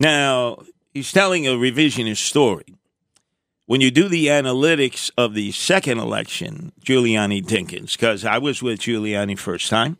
Now, 0.00 0.62
he's 0.94 1.12
telling 1.12 1.46
a 1.46 1.50
revisionist 1.50 2.24
story. 2.24 2.64
When 3.66 3.82
you 3.82 3.90
do 3.90 4.08
the 4.08 4.28
analytics 4.28 5.10
of 5.18 5.34
the 5.34 5.52
second 5.52 5.98
election, 5.98 6.72
Giuliani 6.82 7.44
Dinkins, 7.44 7.92
because 7.92 8.24
I 8.24 8.38
was 8.38 8.62
with 8.62 8.80
Giuliani 8.80 9.38
first 9.38 9.68
time, 9.68 9.98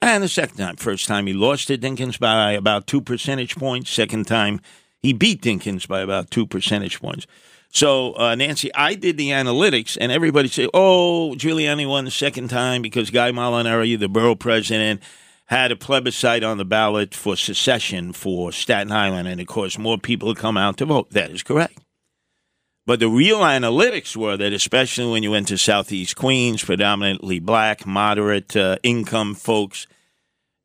and 0.00 0.24
the 0.24 0.28
second 0.28 0.56
time, 0.56 0.74
first 0.74 1.06
time 1.06 1.28
he 1.28 1.32
lost 1.32 1.68
to 1.68 1.78
Dinkins 1.78 2.18
by 2.18 2.50
about 2.50 2.88
two 2.88 3.00
percentage 3.00 3.54
points. 3.54 3.90
Second 3.90 4.26
time 4.26 4.60
he 4.98 5.12
beat 5.12 5.40
Dinkins 5.40 5.86
by 5.86 6.00
about 6.00 6.32
two 6.32 6.48
percentage 6.48 7.00
points. 7.00 7.28
So, 7.74 8.12
uh, 8.18 8.34
Nancy, 8.34 8.72
I 8.74 8.94
did 8.94 9.16
the 9.16 9.30
analytics, 9.30 9.96
and 9.98 10.12
everybody 10.12 10.48
said, 10.48 10.68
"Oh, 10.74 11.34
Giuliani 11.38 11.88
won 11.88 12.04
the 12.04 12.10
second 12.10 12.48
time 12.48 12.82
because 12.82 13.08
Guy 13.08 13.30
Molinari, 13.30 13.98
the 13.98 14.10
borough 14.10 14.34
president, 14.34 15.02
had 15.46 15.72
a 15.72 15.76
plebiscite 15.76 16.44
on 16.44 16.58
the 16.58 16.66
ballot 16.66 17.14
for 17.14 17.34
secession 17.34 18.12
for 18.12 18.52
Staten 18.52 18.92
Island, 18.92 19.26
and 19.26 19.40
of 19.40 19.46
course, 19.46 19.78
more 19.78 19.96
people 19.96 20.34
come 20.34 20.58
out 20.58 20.76
to 20.76 20.84
vote." 20.84 21.10
That 21.12 21.30
is 21.30 21.42
correct. 21.42 21.78
But 22.84 23.00
the 23.00 23.08
real 23.08 23.38
analytics 23.38 24.14
were 24.16 24.36
that, 24.36 24.52
especially 24.52 25.10
when 25.10 25.22
you 25.22 25.30
went 25.30 25.48
to 25.48 25.56
Southeast 25.56 26.14
Queens, 26.14 26.62
predominantly 26.62 27.38
black, 27.38 27.86
moderate 27.86 28.54
uh, 28.54 28.76
income 28.82 29.34
folks, 29.34 29.86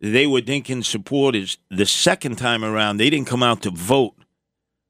they 0.02 0.28
were 0.28 0.42
Dinkins 0.42 0.86
supporters. 0.86 1.58
The 1.72 1.86
second 1.86 2.36
time 2.38 2.66
around, 2.66 2.98
they 2.98 3.10
didn't 3.10 3.28
come 3.28 3.44
out 3.44 3.62
to 3.62 3.72
vote 3.72 4.17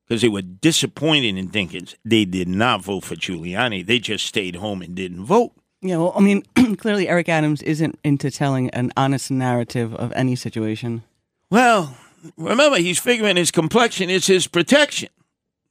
because 0.07 0.21
they 0.21 0.29
were 0.29 0.41
disappointed 0.41 1.37
in 1.37 1.49
Dinkins. 1.49 1.95
They 2.05 2.25
did 2.25 2.47
not 2.47 2.83
vote 2.83 3.03
for 3.03 3.15
Giuliani. 3.15 3.85
They 3.85 3.99
just 3.99 4.25
stayed 4.25 4.55
home 4.55 4.81
and 4.81 4.95
didn't 4.95 5.25
vote. 5.25 5.51
Yeah, 5.81 5.97
well, 5.97 6.13
I 6.15 6.21
mean, 6.21 6.43
clearly 6.77 7.07
Eric 7.07 7.29
Adams 7.29 7.61
isn't 7.61 7.99
into 8.03 8.31
telling 8.31 8.69
an 8.71 8.91
honest 8.97 9.29
narrative 9.29 9.93
of 9.93 10.11
any 10.13 10.35
situation. 10.35 11.03
Well, 11.51 11.95
remember, 12.37 12.77
he's 12.77 12.99
figuring 12.99 13.35
his 13.35 13.51
complexion 13.51 14.09
is 14.09 14.27
his 14.27 14.47
protection. 14.47 15.09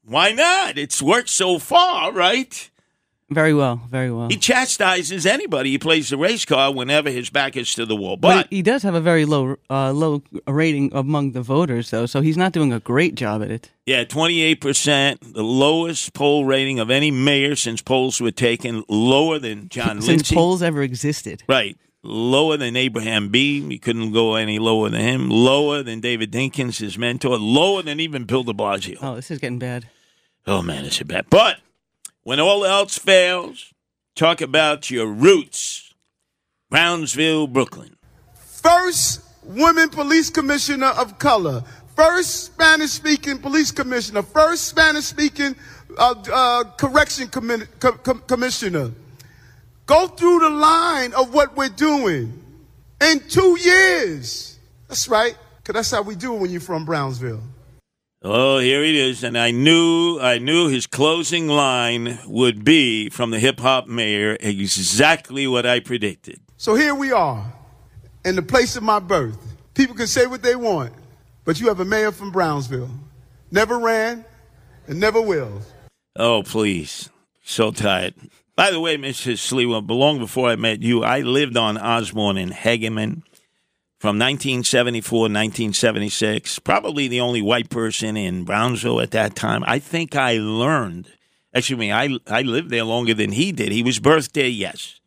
Why 0.05 0.33
not? 0.33 0.79
It's 0.79 1.03
worked 1.03 1.29
so 1.29 1.59
far, 1.59 2.13
right? 2.13 2.71
Very 3.29 3.53
well, 3.53 3.81
very 3.91 4.13
well. 4.13 4.29
He 4.29 4.37
chastises 4.37 5.27
anybody. 5.27 5.71
He 5.71 5.79
plays 5.79 6.11
the 6.11 6.17
race 6.17 6.45
car 6.45 6.73
whenever 6.73 7.11
his 7.11 7.29
back 7.29 7.57
is 7.57 7.75
to 7.75 7.85
the 7.85 7.97
wall. 7.97 8.17
But 8.17 8.29
But 8.37 8.47
he, 8.51 8.57
he 8.59 8.63
does 8.63 8.85
have 8.85 8.95
a 8.95 9.01
very 9.01 9.25
low, 9.25 9.57
uh, 9.69 9.91
low 9.93 10.23
rating 10.47 10.91
among 10.95 11.33
the 11.33 11.43
voters, 11.43 11.91
though, 11.91 12.07
so 12.07 12.21
he's 12.21 12.37
not 12.37 12.53
doing 12.53 12.73
a 12.73 12.79
great 12.79 13.17
job 13.17 13.43
at 13.43 13.51
it. 13.51 13.73
yeah, 13.85 14.05
28%, 14.05 15.33
the 15.35 15.43
lowest 15.43 16.15
poll 16.15 16.45
rating 16.45 16.79
of 16.79 16.91
any 16.91 17.11
mayor 17.11 17.57
since 17.57 17.83
polls 17.83 18.21
were 18.21 18.31
taken, 18.31 18.85
lower 18.89 19.39
than 19.39 19.69
John 19.69 19.97
Since 20.01 20.09
Lindsay. 20.09 20.35
polls 20.37 20.63
ever 20.63 20.83
existed. 20.83 21.43
Right. 21.49 21.77
Lower 22.05 22.57
than 22.57 22.77
Abraham 22.77 23.31
Beame. 23.33 23.73
You 23.73 23.81
couldn't 23.81 24.13
go 24.13 24.37
any 24.37 24.61
lower 24.61 24.89
than 24.89 25.01
him. 25.01 25.29
Lower 25.31 25.83
than 25.83 25.99
David 26.01 26.31
Dinkins, 26.31 26.79
his 26.79 26.97
mentor. 26.97 27.37
Lower 27.39 27.83
than 27.83 27.99
even 27.99 28.23
Bill 28.25 28.45
de 28.45 28.53
Blasio. 28.53 28.99
Oh, 29.03 29.17
this 29.17 29.33
is 29.33 29.41
getting 29.41 29.59
bad. 29.59 29.89
Oh, 30.47 30.63
man, 30.63 30.85
it's 30.85 31.01
a 31.01 31.05
bad. 31.05 31.27
But 31.29 31.59
when 32.27 32.41
all 32.41 32.65
else 32.65 32.99
fails, 32.99 33.73
talk 34.17 34.41
about 34.41 34.91
your 34.91 35.07
roots. 35.07 35.95
Brownsville, 36.69 37.47
Brooklyn. 37.47 37.95
First 38.35 39.23
women 39.45 39.91
police 39.91 40.29
commissioner 40.29 40.89
of 40.89 41.21
color. 41.21 41.63
First 41.95 42.47
Spanish 42.47 42.91
speaking 42.91 43.39
police 43.39 43.71
commissioner. 43.71 44.25
First 44.25 44.67
Spanish 44.67 45.05
speaking 45.05 45.55
uh, 45.97 46.17
uh, 46.33 46.65
correction 46.77 47.29
commi- 47.29 47.69
co- 47.79 47.93
co- 47.93 48.15
commissioner. 48.15 48.91
Go 49.87 50.09
through 50.09 50.41
the 50.41 50.51
line 50.51 51.15
of 51.15 51.33
what 51.33 51.57
we're 51.57 51.69
doing 51.69 52.43
in 53.03 53.21
two 53.29 53.57
years. 53.61 54.59
That's 54.89 55.07
right, 55.07 55.39
because 55.59 55.75
that's 55.75 55.93
how 55.93 56.03
we 56.03 56.17
do 56.17 56.35
it 56.35 56.41
when 56.41 56.51
you're 56.51 56.61
from 56.61 56.85
Brownsville. 56.85 57.41
Oh, 58.29 58.59
here 58.59 58.83
it 58.83 58.97
is, 58.97 59.23
and 59.23 59.39
I 59.39 59.53
knew 59.53 60.19
I 60.19 60.39
knew 60.39 60.67
his 60.67 60.89
closing 60.89 61.47
line 61.47 62.19
would 62.27 62.65
be 62.65 63.09
from 63.09 63.31
the 63.31 63.39
hip 63.39 63.61
hop 63.61 63.87
mayor 63.87 64.37
exactly 64.41 65.47
what 65.47 65.65
I 65.65 65.79
predicted. 65.79 66.41
So 66.57 66.75
here 66.75 66.93
we 66.93 67.13
are, 67.13 67.53
in 68.25 68.35
the 68.35 68.43
place 68.43 68.75
of 68.75 68.83
my 68.83 68.99
birth. 68.99 69.39
People 69.75 69.95
can 69.95 70.09
say 70.09 70.27
what 70.27 70.43
they 70.43 70.57
want, 70.57 70.93
but 71.45 71.61
you 71.61 71.69
have 71.69 71.79
a 71.79 71.85
mayor 71.85 72.11
from 72.11 72.33
Brownsville. 72.33 72.91
Never 73.53 73.79
ran 73.79 74.25
and 74.89 74.99
never 74.99 75.21
will. 75.21 75.63
Oh, 76.17 76.43
please, 76.43 77.09
so 77.45 77.71
tired. 77.71 78.15
By 78.57 78.73
the 78.73 78.81
way, 78.81 78.97
Mrs. 78.97 79.35
Sliwa, 79.35 79.89
long 79.89 80.19
before 80.19 80.49
I 80.49 80.57
met 80.57 80.83
you, 80.83 81.05
I 81.05 81.21
lived 81.21 81.57
on 81.57 81.79
Osborne 81.79 82.39
in 82.39 82.51
Hegeman 82.51 83.23
from 84.07 84.21
1974 84.21 85.19
1976. 85.23 86.61
Probably 86.61 87.09
the 87.09 87.21
only 87.21 87.43
white 87.43 87.71
person 87.71 88.17
in 88.17 88.45
Brownsville 88.45 89.01
at 89.01 89.11
that 89.11 89.35
time. 89.35 89.65
I 89.67 89.81
think 89.81 90.15
I 90.15 90.39
learned. 90.39 91.09
Actually, 91.53 91.91
I 91.91 92.17
I 92.29 92.43
lived 92.43 92.71
there 92.71 92.85
longer 92.85 93.15
than 93.15 93.33
he 93.33 93.51
did. 93.51 93.73
He 93.73 93.83
was 93.83 93.99
birthed 93.99 94.35
there, 94.35 94.47
yes. 94.47 95.01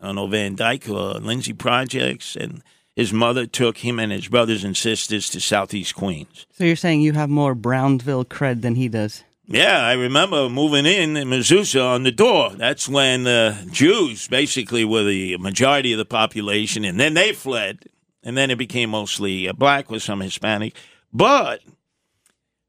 I 0.00 0.06
don't 0.06 0.14
know 0.14 0.26
Van 0.26 0.54
Dyke 0.54 0.88
or 0.88 1.20
Lindsay 1.20 1.52
Projects, 1.52 2.34
and 2.34 2.62
his 2.96 3.12
mother 3.12 3.44
took 3.44 3.76
him 3.76 3.98
and 3.98 4.10
his 4.10 4.28
brothers 4.28 4.64
and 4.64 4.74
sisters 4.74 5.28
to 5.30 5.40
Southeast 5.42 5.94
Queens. 5.94 6.46
So 6.52 6.64
you're 6.64 6.76
saying 6.76 7.02
you 7.02 7.12
have 7.12 7.28
more 7.28 7.54
Brownsville 7.54 8.24
cred 8.24 8.62
than 8.62 8.74
he 8.74 8.88
does? 8.88 9.22
Yeah, 9.48 9.84
I 9.84 9.92
remember 9.92 10.48
moving 10.48 10.86
in 10.86 11.14
in 11.14 11.28
Mezuzah 11.28 11.94
on 11.94 12.04
the 12.04 12.12
door. 12.12 12.52
That's 12.56 12.88
when 12.88 13.26
uh, 13.26 13.66
Jews 13.70 14.28
basically 14.28 14.86
were 14.86 15.04
the 15.04 15.36
majority 15.36 15.92
of 15.92 15.98
the 15.98 16.06
population, 16.06 16.86
and 16.86 16.98
then 16.98 17.12
they 17.12 17.34
fled, 17.34 17.84
and 18.22 18.36
then 18.36 18.50
it 18.50 18.58
became 18.58 18.90
mostly 18.90 19.48
uh, 19.48 19.52
black 19.52 19.90
with 19.90 20.02
some 20.02 20.20
Hispanic. 20.20 20.76
But 21.12 21.60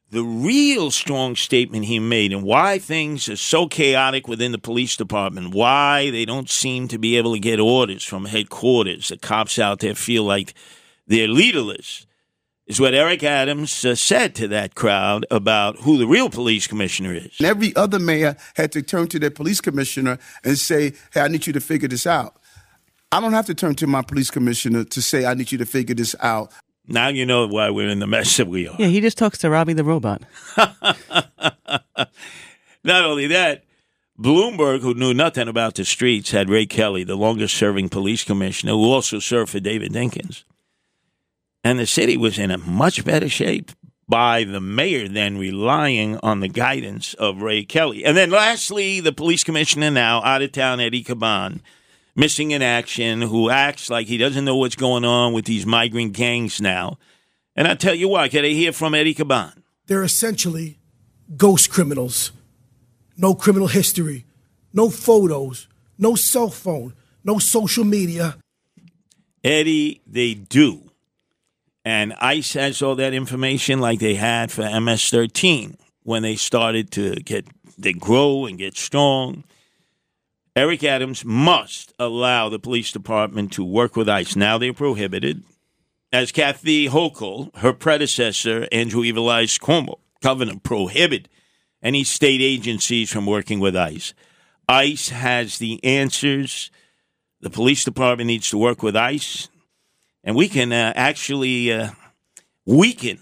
the 0.09 0.23
real 0.23 0.91
strong 0.91 1.35
statement 1.35 1.85
he 1.85 1.99
made 1.99 2.33
and 2.33 2.43
why 2.43 2.79
things 2.79 3.29
are 3.29 3.37
so 3.37 3.67
chaotic 3.67 4.27
within 4.27 4.51
the 4.51 4.57
police 4.57 4.97
department, 4.97 5.53
why 5.53 6.11
they 6.11 6.25
don't 6.25 6.49
seem 6.49 6.87
to 6.89 6.97
be 6.97 7.17
able 7.17 7.33
to 7.33 7.39
get 7.39 7.59
orders 7.59 8.03
from 8.03 8.25
headquarters, 8.25 9.07
the 9.07 9.17
cops 9.17 9.57
out 9.57 9.79
there 9.79 9.95
feel 9.95 10.23
like 10.23 10.53
they're 11.07 11.27
leaderless 11.27 12.05
is 12.67 12.79
what 12.79 12.93
Eric 12.93 13.23
Adams 13.23 13.83
uh, 13.83 13.95
said 13.95 14.33
to 14.35 14.47
that 14.47 14.75
crowd 14.75 15.25
about 15.29 15.77
who 15.79 15.97
the 15.97 16.07
real 16.07 16.29
police 16.29 16.67
commissioner 16.67 17.13
is. 17.13 17.35
And 17.39 17.47
every 17.47 17.75
other 17.75 17.99
mayor 17.99 18.37
had 18.55 18.71
to 18.73 18.81
turn 18.81 19.07
to 19.09 19.19
their 19.19 19.31
police 19.31 19.59
commissioner 19.59 20.19
and 20.43 20.57
say, 20.57 20.93
hey, 21.13 21.21
I 21.21 21.27
need 21.27 21.47
you 21.47 21.53
to 21.53 21.59
figure 21.59 21.89
this 21.89 22.07
out. 22.07 22.40
I 23.12 23.19
don't 23.19 23.34
have 23.34 23.45
to 23.47 23.54
turn 23.54 23.76
to 23.76 23.88
my 23.88 24.02
police 24.02 24.32
commissioner 24.32 24.86
to 24.86 25.02
say, 25.02 25.26
I 25.26 25.34
need 25.34 25.52
you 25.52 25.58
to 25.58 25.65
figure 25.65 25.93
this 25.95 26.15
out. 26.21 26.52
Now 26.88 27.10
you 27.10 27.26
know 27.26 27.45
why 27.47 27.69
we're 27.69 27.89
in 27.89 28.00
the 28.00 28.08
mess 28.08 28.38
that 28.38 28.47
we 28.47 28.67
are. 28.67 28.76
Yeah, 28.80 28.88
he 28.88 29.02
just 29.02 29.17
talks 29.17 29.38
to 29.39 29.50
Robbie 29.50 29.74
the 29.74 29.84
robot. 29.84 30.21
Not 32.84 33.06
only 33.06 33.28
that, 33.28 33.65
Bloomberg, 34.17 34.82
who 34.82 34.93
knew 34.93 35.13
nothing 35.13 35.47
about 35.47 35.76
the 35.76 35.86
streets, 35.86 36.32
had 36.32 36.50
Ray 36.50 36.65
Kelly, 36.65 37.04
the 37.04 37.15
longest 37.15 37.56
serving 37.56 37.89
police 37.89 38.24
commissioner, 38.24 38.74
who 38.74 38.91
also 38.91 39.19
served 39.19 39.52
for 39.52 39.60
David 39.60 39.91
Dinkins. 39.91 40.43
And 41.63 41.78
the 41.78 41.86
city 41.86 42.17
was 42.17 42.39
in 42.39 42.50
a 42.50 42.58
much 42.58 43.04
better 43.06 43.30
shape 43.30 43.71
by 44.08 44.43
the 44.43 44.60
mayor 44.60 45.08
than 45.08 45.38
relying 45.38 46.17
on 46.17 46.39
the 46.39 46.47
guidance 46.47 47.13
of 47.15 47.41
Ray 47.41 47.63
Kelly. 47.63 48.04
And 48.04 48.17
then 48.17 48.32
lastly, 48.32 49.00
the 49.00 49.13
police 49.13 49.43
commissioner 49.43 49.91
now, 49.91 50.21
out 50.24 50.41
of 50.41 50.52
town, 50.52 50.80
Eddie 50.80 51.04
Caban, 51.04 51.62
missing 52.15 52.52
in 52.52 52.62
action, 52.62 53.21
who 53.21 53.50
acts 53.50 53.89
like 53.89 54.08
he 54.08 54.17
doesn't 54.17 54.45
know 54.45 54.58
what's 54.58 54.76
going 54.76 55.06
on 55.06 55.34
with 55.34 55.45
these 55.45 55.65
migrant 55.65 56.13
gangs 56.13 56.62
now. 56.62 56.97
And 57.56 57.67
I 57.67 57.76
tell 57.76 57.95
you 57.95 58.08
what, 58.08 58.32
can 58.32 58.45
I 58.45 58.50
hear 58.50 58.71
from 58.71 58.93
Eddie 58.93 59.15
Caban? 59.15 59.54
They're 59.88 60.04
essentially 60.04 60.80
ghost 61.36 61.69
criminals. 61.69 62.32
No 63.17 63.36
criminal 63.36 63.67
history, 63.67 64.26
no 64.74 64.89
photos, 64.89 65.67
no 65.97 66.15
cell 66.15 66.50
phone, 66.50 66.93
no 67.24 67.39
social 67.39 67.84
media. 67.84 68.38
Eddie, 69.43 70.02
they 70.08 70.34
do. 70.34 70.91
And 71.84 72.13
ICE 72.13 72.54
has 72.54 72.82
all 72.82 72.95
that 72.95 73.13
information 73.13 73.80
like 73.80 74.00
they 74.00 74.15
had 74.15 74.52
for 74.52 74.62
MS 74.80 75.10
13 75.10 75.78
when 76.04 76.24
they 76.24 76.36
started 76.36 76.91
to 76.91 77.15
get, 77.15 77.45
they 77.78 77.93
grow 77.93 78.45
and 78.45 78.58
get 78.58 78.78
strong. 78.78 79.43
Eric 80.53 80.83
Adams 80.83 81.23
must 81.23 81.93
allow 81.97 82.49
the 82.49 82.59
police 82.59 82.91
department 82.91 83.53
to 83.53 83.63
work 83.63 83.95
with 83.95 84.09
ICE. 84.09 84.35
Now 84.35 84.57
they're 84.57 84.73
prohibited. 84.73 85.43
As 86.11 86.33
Kathy 86.33 86.89
Hochul, 86.89 87.55
her 87.57 87.71
predecessor, 87.71 88.67
Andrew 88.69 89.01
Evelize 89.01 89.57
Cuomo, 89.57 89.99
governor, 90.21 90.55
prohibited 90.61 91.29
any 91.81 92.03
state 92.03 92.41
agencies 92.41 93.09
from 93.09 93.25
working 93.25 93.61
with 93.61 93.77
ICE. 93.77 94.13
ICE 94.67 95.09
has 95.09 95.57
the 95.57 95.81
answers. 95.85 96.69
The 97.39 97.49
police 97.49 97.85
department 97.85 98.27
needs 98.27 98.49
to 98.49 98.57
work 98.57 98.83
with 98.83 98.95
ICE, 98.95 99.47
and 100.21 100.35
we 100.35 100.49
can 100.49 100.73
uh, 100.73 100.91
actually 100.97 101.71
uh, 101.71 101.91
weaken 102.65 103.19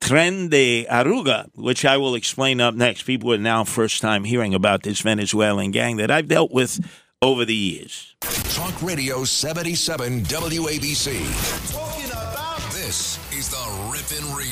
Tren 0.00 0.48
de 0.50 0.86
Aragua, 0.86 1.50
which 1.54 1.84
I 1.84 1.96
will 1.96 2.14
explain 2.14 2.60
up 2.60 2.74
next. 2.74 3.02
People 3.02 3.32
are 3.32 3.38
now 3.38 3.64
first 3.64 4.00
time 4.00 4.24
hearing 4.24 4.54
about 4.54 4.82
this 4.82 5.00
Venezuelan 5.00 5.70
gang 5.70 5.96
that 5.98 6.10
I've 6.10 6.26
dealt 6.26 6.50
with 6.50 6.80
over 7.22 7.44
the 7.44 7.54
years. 7.54 8.16
Talk 8.54 8.80
Radio 8.82 9.24
77 9.24 10.22
WABC. 10.24 11.72
Talking 11.72 12.10
about 12.10 12.60
this 12.72 13.18
is 13.32 13.50
the 13.50 13.90
Rip 13.92 14.10
and 14.20 14.36
Read 14.36 14.46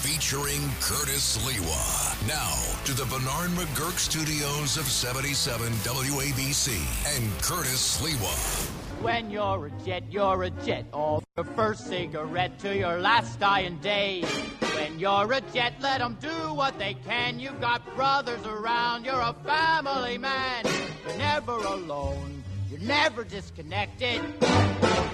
featuring 0.00 0.60
Curtis 0.80 1.36
Sliwa. 1.38 2.26
Now 2.26 2.54
to 2.84 2.92
the 2.92 3.04
Bernard 3.04 3.50
McGuirk 3.50 3.98
studios 3.98 4.76
of 4.78 4.84
77 4.86 5.70
WABC 5.84 7.16
and 7.16 7.42
Curtis 7.42 7.98
Sliwa. 8.00 8.70
When 9.02 9.30
you're 9.30 9.66
a 9.66 9.70
jet, 9.84 10.04
you're 10.10 10.44
a 10.44 10.50
jet. 10.50 10.86
All 10.92 11.22
your 11.36 11.44
first 11.44 11.86
cigarette 11.88 12.58
to 12.60 12.74
your 12.74 12.98
last 13.00 13.38
dying 13.38 13.76
day. 13.78 14.24
When 14.94 15.00
you're 15.00 15.32
a 15.32 15.40
jet, 15.52 15.72
let 15.80 15.98
them 15.98 16.16
do 16.20 16.54
what 16.54 16.78
they 16.78 16.94
can. 16.94 17.40
You've 17.40 17.60
got 17.60 17.82
brothers 17.96 18.46
around, 18.46 19.04
you're 19.04 19.20
a 19.20 19.34
family 19.44 20.18
man. 20.18 20.64
You're 21.04 21.18
never 21.18 21.56
alone, 21.56 22.44
you're 22.70 22.78
never 22.78 23.24
disconnected. 23.24 24.22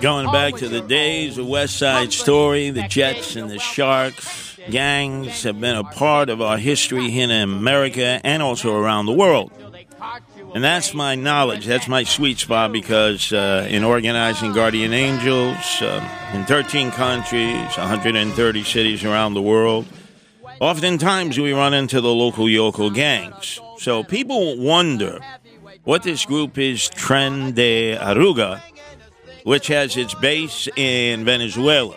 Going 0.02 0.30
back 0.30 0.56
to 0.56 0.68
the 0.68 0.82
days 0.82 1.38
of 1.38 1.46
West 1.46 1.78
Side 1.78 2.12
Story, 2.12 2.68
the 2.68 2.82
Jets 2.88 3.36
and 3.36 3.48
the 3.48 3.58
Sharks 3.58 4.58
gangs 4.68 5.44
have 5.44 5.58
been 5.58 5.76
a 5.76 5.84
part 5.84 6.28
of 6.28 6.42
our 6.42 6.58
history 6.58 7.08
here 7.08 7.24
in 7.24 7.30
America 7.30 8.20
and 8.22 8.42
also 8.42 8.76
around 8.76 9.06
the 9.06 9.14
world. 9.14 9.50
And 10.52 10.64
that's 10.64 10.94
my 10.94 11.14
knowledge. 11.14 11.66
That's 11.66 11.86
my 11.86 12.02
sweet 12.02 12.38
spot 12.38 12.72
because 12.72 13.32
uh, 13.32 13.68
in 13.70 13.84
organizing 13.84 14.52
Guardian 14.52 14.92
Angels 14.92 15.80
uh, 15.80 16.06
in 16.34 16.44
13 16.44 16.90
countries, 16.90 17.76
130 17.76 18.64
cities 18.64 19.04
around 19.04 19.34
the 19.34 19.42
world, 19.42 19.86
oftentimes 20.60 21.38
we 21.38 21.52
run 21.52 21.72
into 21.72 22.00
the 22.00 22.12
local 22.12 22.48
yokel 22.48 22.90
gangs. 22.90 23.60
So 23.78 24.02
people 24.02 24.58
wonder 24.58 25.20
what 25.84 26.02
this 26.02 26.24
group 26.26 26.58
is, 26.58 26.90
Tren 26.90 27.54
de 27.54 27.96
Aragua, 27.96 28.60
which 29.44 29.68
has 29.68 29.96
its 29.96 30.14
base 30.14 30.68
in 30.76 31.24
Venezuela. 31.24 31.96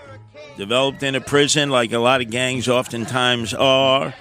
Developed 0.58 1.02
in 1.02 1.16
a 1.16 1.22
prison 1.22 1.72
like 1.72 1.92
a 1.92 2.00
lot 2.00 2.22
of 2.22 2.30
gangs 2.30 2.70
oftentimes 2.70 3.56
are. 3.56 4.14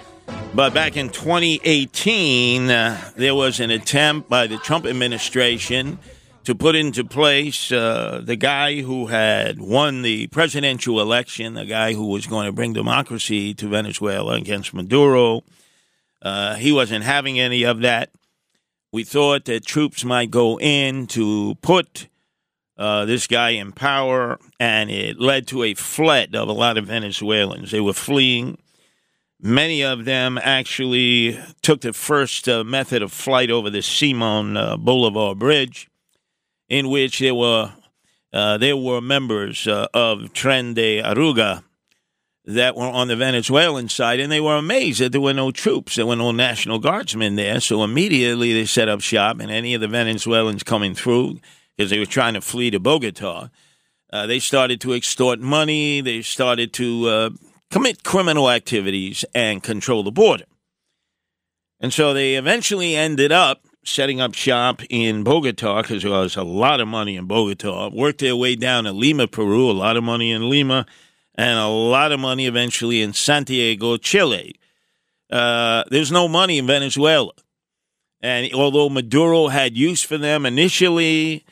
But 0.55 0.71
back 0.71 0.97
in 0.97 1.09
2018, 1.09 2.69
uh, 2.69 3.11
there 3.15 3.33
was 3.33 3.59
an 3.59 3.71
attempt 3.71 4.29
by 4.29 4.45
the 4.45 4.57
Trump 4.57 4.85
administration 4.85 5.97
to 6.43 6.53
put 6.53 6.75
into 6.75 7.03
place 7.03 7.71
uh, 7.71 8.21
the 8.23 8.35
guy 8.35 8.81
who 8.81 9.07
had 9.07 9.59
won 9.59 10.03
the 10.03 10.27
presidential 10.27 11.01
election, 11.01 11.55
the 11.55 11.65
guy 11.65 11.93
who 11.93 12.05
was 12.05 12.27
going 12.27 12.45
to 12.45 12.51
bring 12.51 12.71
democracy 12.71 13.55
to 13.55 13.67
Venezuela 13.67 14.35
against 14.35 14.75
Maduro. 14.75 15.43
Uh, 16.21 16.53
he 16.53 16.71
wasn't 16.71 17.03
having 17.03 17.39
any 17.39 17.63
of 17.63 17.79
that. 17.79 18.11
We 18.91 19.03
thought 19.03 19.45
that 19.45 19.65
troops 19.65 20.05
might 20.05 20.29
go 20.29 20.59
in 20.59 21.07
to 21.07 21.55
put 21.63 22.09
uh, 22.77 23.05
this 23.05 23.25
guy 23.25 23.51
in 23.51 23.71
power, 23.71 24.37
and 24.59 24.91
it 24.91 25.19
led 25.19 25.47
to 25.47 25.63
a 25.63 25.73
flood 25.73 26.35
of 26.35 26.47
a 26.47 26.53
lot 26.53 26.77
of 26.77 26.85
Venezuelans. 26.85 27.71
They 27.71 27.81
were 27.81 27.93
fleeing. 27.93 28.59
Many 29.45 29.83
of 29.83 30.05
them 30.05 30.39
actually 30.41 31.37
took 31.61 31.81
the 31.81 31.91
first 31.91 32.47
uh, 32.47 32.63
method 32.63 33.01
of 33.01 33.11
flight 33.11 33.51
over 33.51 33.69
the 33.69 33.81
Simon 33.81 34.55
uh, 34.55 34.77
Bolivar 34.77 35.35
Bridge, 35.35 35.89
in 36.69 36.87
which 36.89 37.19
there 37.19 37.35
were 37.35 37.73
uh, 38.31 38.57
there 38.57 38.77
were 38.77 39.01
members 39.01 39.67
uh, 39.67 39.87
of 39.93 40.31
Tren 40.31 40.73
de 40.73 41.01
Aragua 41.01 41.61
that 42.45 42.77
were 42.77 42.87
on 42.87 43.09
the 43.09 43.17
Venezuelan 43.17 43.89
side, 43.89 44.21
and 44.21 44.31
they 44.31 44.39
were 44.39 44.55
amazed 44.55 45.01
that 45.01 45.11
there 45.11 45.19
were 45.19 45.33
no 45.33 45.51
troops, 45.51 45.97
there 45.97 46.05
were 46.05 46.15
no 46.15 46.31
National 46.31 46.79
Guardsmen 46.79 47.35
there. 47.35 47.59
So 47.59 47.83
immediately 47.83 48.53
they 48.53 48.63
set 48.63 48.87
up 48.87 49.01
shop, 49.01 49.41
and 49.41 49.51
any 49.51 49.73
of 49.73 49.81
the 49.81 49.89
Venezuelans 49.89 50.63
coming 50.63 50.95
through 50.95 51.41
because 51.75 51.89
they 51.89 51.99
were 51.99 52.05
trying 52.05 52.35
to 52.35 52.41
flee 52.41 52.71
to 52.71 52.79
Bogota, 52.79 53.49
uh, 54.13 54.25
they 54.25 54.39
started 54.39 54.79
to 54.79 54.93
extort 54.93 55.41
money. 55.41 55.99
They 55.99 56.21
started 56.21 56.71
to 56.73 57.07
uh, 57.09 57.29
commit 57.73 58.03
criminal 58.03 58.51
activities 58.51 59.25
and 59.33 59.63
control 59.63 60.03
the 60.03 60.11
border. 60.11 60.45
And 61.79 61.91
so 61.91 62.13
they 62.13 62.35
eventually 62.35 62.95
ended 62.95 63.31
up 63.31 63.65
setting 63.83 64.21
up 64.21 64.35
shop 64.35 64.83
in 64.91 65.23
Bogota 65.23 65.81
because 65.81 66.03
there 66.03 66.11
was 66.11 66.35
a 66.35 66.43
lot 66.43 66.79
of 66.79 66.87
money 66.87 67.15
in 67.15 67.25
Bogota, 67.25 67.89
worked 67.89 68.19
their 68.19 68.35
way 68.35 68.55
down 68.55 68.83
to 68.83 68.91
Lima, 68.91 69.27
Peru, 69.27 69.71
a 69.71 69.73
lot 69.73 69.97
of 69.97 70.03
money 70.03 70.31
in 70.31 70.51
Lima, 70.51 70.85
and 71.33 71.57
a 71.57 71.65
lot 71.65 72.11
of 72.11 72.19
money 72.19 72.45
eventually 72.45 73.01
in 73.01 73.11
Santiago, 73.11 73.97
Chile. 73.97 74.53
Uh, 75.31 75.83
there's 75.89 76.11
no 76.11 76.27
money 76.27 76.59
in 76.59 76.67
Venezuela. 76.67 77.31
And 78.21 78.53
although 78.53 78.87
Maduro 78.87 79.47
had 79.47 79.75
use 79.75 80.03
for 80.03 80.19
them 80.19 80.45
initially, 80.45 81.43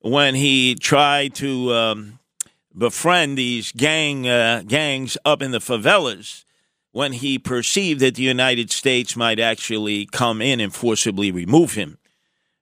when 0.00 0.34
he 0.34 0.74
tried 0.74 1.36
to 1.36 1.72
um, 1.72 2.19
befriend 2.80 3.36
these 3.36 3.72
gang 3.72 4.26
uh, 4.26 4.62
gangs 4.66 5.18
up 5.22 5.42
in 5.42 5.50
the 5.50 5.58
favelas 5.58 6.46
when 6.92 7.12
he 7.12 7.38
perceived 7.38 8.00
that 8.00 8.14
the 8.14 8.22
United 8.22 8.70
States 8.70 9.14
might 9.14 9.38
actually 9.38 10.06
come 10.06 10.40
in 10.40 10.58
and 10.60 10.74
forcibly 10.74 11.30
remove 11.30 11.74
him. 11.74 11.98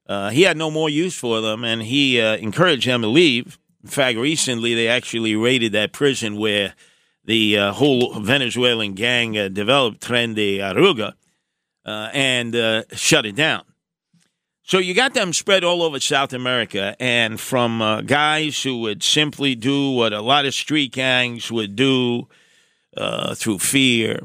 Uh, 0.07 0.31
he 0.31 0.43
had 0.43 0.57
no 0.57 0.73
more 0.73 0.91
use 0.91 1.17
for 1.17 1.41
them, 1.41 1.63
and 1.65 1.83
he 1.83 2.21
uh, 2.21 2.37
encouraged 2.37 2.89
them 2.89 3.03
to 3.03 3.07
leave. 3.09 3.59
In 3.85 3.89
fact, 3.89 4.19
recently 4.19 4.75
they 4.75 4.89
actually 4.89 5.37
raided 5.37 5.71
that 5.73 5.93
prison 5.93 6.37
where 6.37 6.75
the 7.25 7.57
uh, 7.57 7.73
whole 7.73 8.19
Venezuelan 8.19 8.95
gang 8.95 9.39
uh, 9.39 9.49
developed, 9.49 10.01
Tren 10.01 10.35
de 10.35 10.59
Aragua, 10.59 11.13
uh, 11.87 12.11
and 12.13 12.85
shut 12.93 13.25
it 13.25 13.37
down. 13.37 13.63
So 14.69 14.77
you 14.77 14.93
got 14.93 15.15
them 15.15 15.33
spread 15.33 15.65
all 15.65 15.83
over 15.83 15.99
South 15.99 16.35
America, 16.35 16.95
and 17.01 17.41
from 17.41 17.81
uh, 17.81 18.03
guys 18.03 18.63
who 18.63 18.81
would 18.83 19.03
simply 19.03 19.55
do 19.55 19.93
what 19.93 20.13
a 20.13 20.21
lot 20.21 20.45
of 20.45 20.53
street 20.53 20.93
gangs 20.93 21.51
would 21.51 21.75
do 21.75 22.29
uh, 22.95 23.35
through 23.35 23.61
fear, 23.61 24.21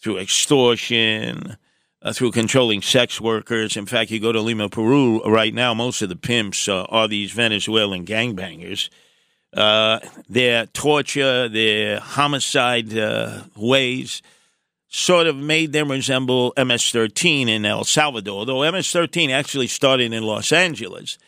through 0.00 0.18
extortion, 0.18 1.56
uh, 2.00 2.12
through 2.12 2.30
controlling 2.30 2.80
sex 2.80 3.20
workers. 3.20 3.76
In 3.76 3.86
fact, 3.86 4.12
you 4.12 4.20
go 4.20 4.30
to 4.30 4.40
Lima, 4.40 4.68
Peru 4.68 5.20
right 5.24 5.52
now, 5.52 5.74
most 5.74 6.00
of 6.00 6.08
the 6.08 6.14
pimps 6.14 6.68
uh, 6.68 6.84
are 6.84 7.08
these 7.08 7.32
Venezuelan 7.32 8.06
gangbangers. 8.06 8.88
Uh, 9.52 9.98
their 10.28 10.66
torture, 10.66 11.48
their 11.48 11.98
homicide 11.98 12.96
uh, 12.96 13.42
ways 13.56 14.22
sort 14.92 15.26
of 15.26 15.36
made 15.36 15.72
them 15.72 15.90
resemble 15.90 16.52
MS 16.56 16.90
13 16.90 17.48
in 17.48 17.64
El 17.64 17.84
Salvador, 17.84 18.46
though 18.46 18.70
MS 18.70 18.90
13 18.92 19.30
actually 19.30 19.66
started 19.66 20.12
in 20.12 20.22
Los 20.22 20.52
Angeles. 20.52 21.18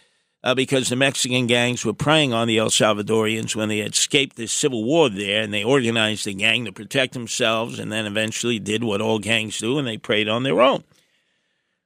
uh, 0.44 0.54
because 0.54 0.90
the 0.90 0.96
Mexican 0.96 1.46
gangs 1.46 1.86
were 1.86 1.94
preying 1.94 2.34
on 2.34 2.46
the 2.46 2.58
El 2.58 2.68
Salvadorians 2.68 3.56
when 3.56 3.70
they 3.70 3.78
had 3.78 3.94
escaped 3.94 4.36
the 4.36 4.46
civil 4.46 4.84
war 4.84 5.08
there, 5.08 5.42
and 5.42 5.54
they 5.54 5.64
organized 5.64 6.26
a 6.26 6.34
gang 6.34 6.66
to 6.66 6.72
protect 6.72 7.14
themselves, 7.14 7.78
and 7.78 7.90
then 7.90 8.04
eventually 8.04 8.58
did 8.58 8.84
what 8.84 9.00
all 9.00 9.18
gangs 9.18 9.56
do, 9.58 9.78
and 9.78 9.88
they 9.88 9.96
preyed 9.96 10.28
on 10.28 10.42
their 10.42 10.60
own. 10.60 10.84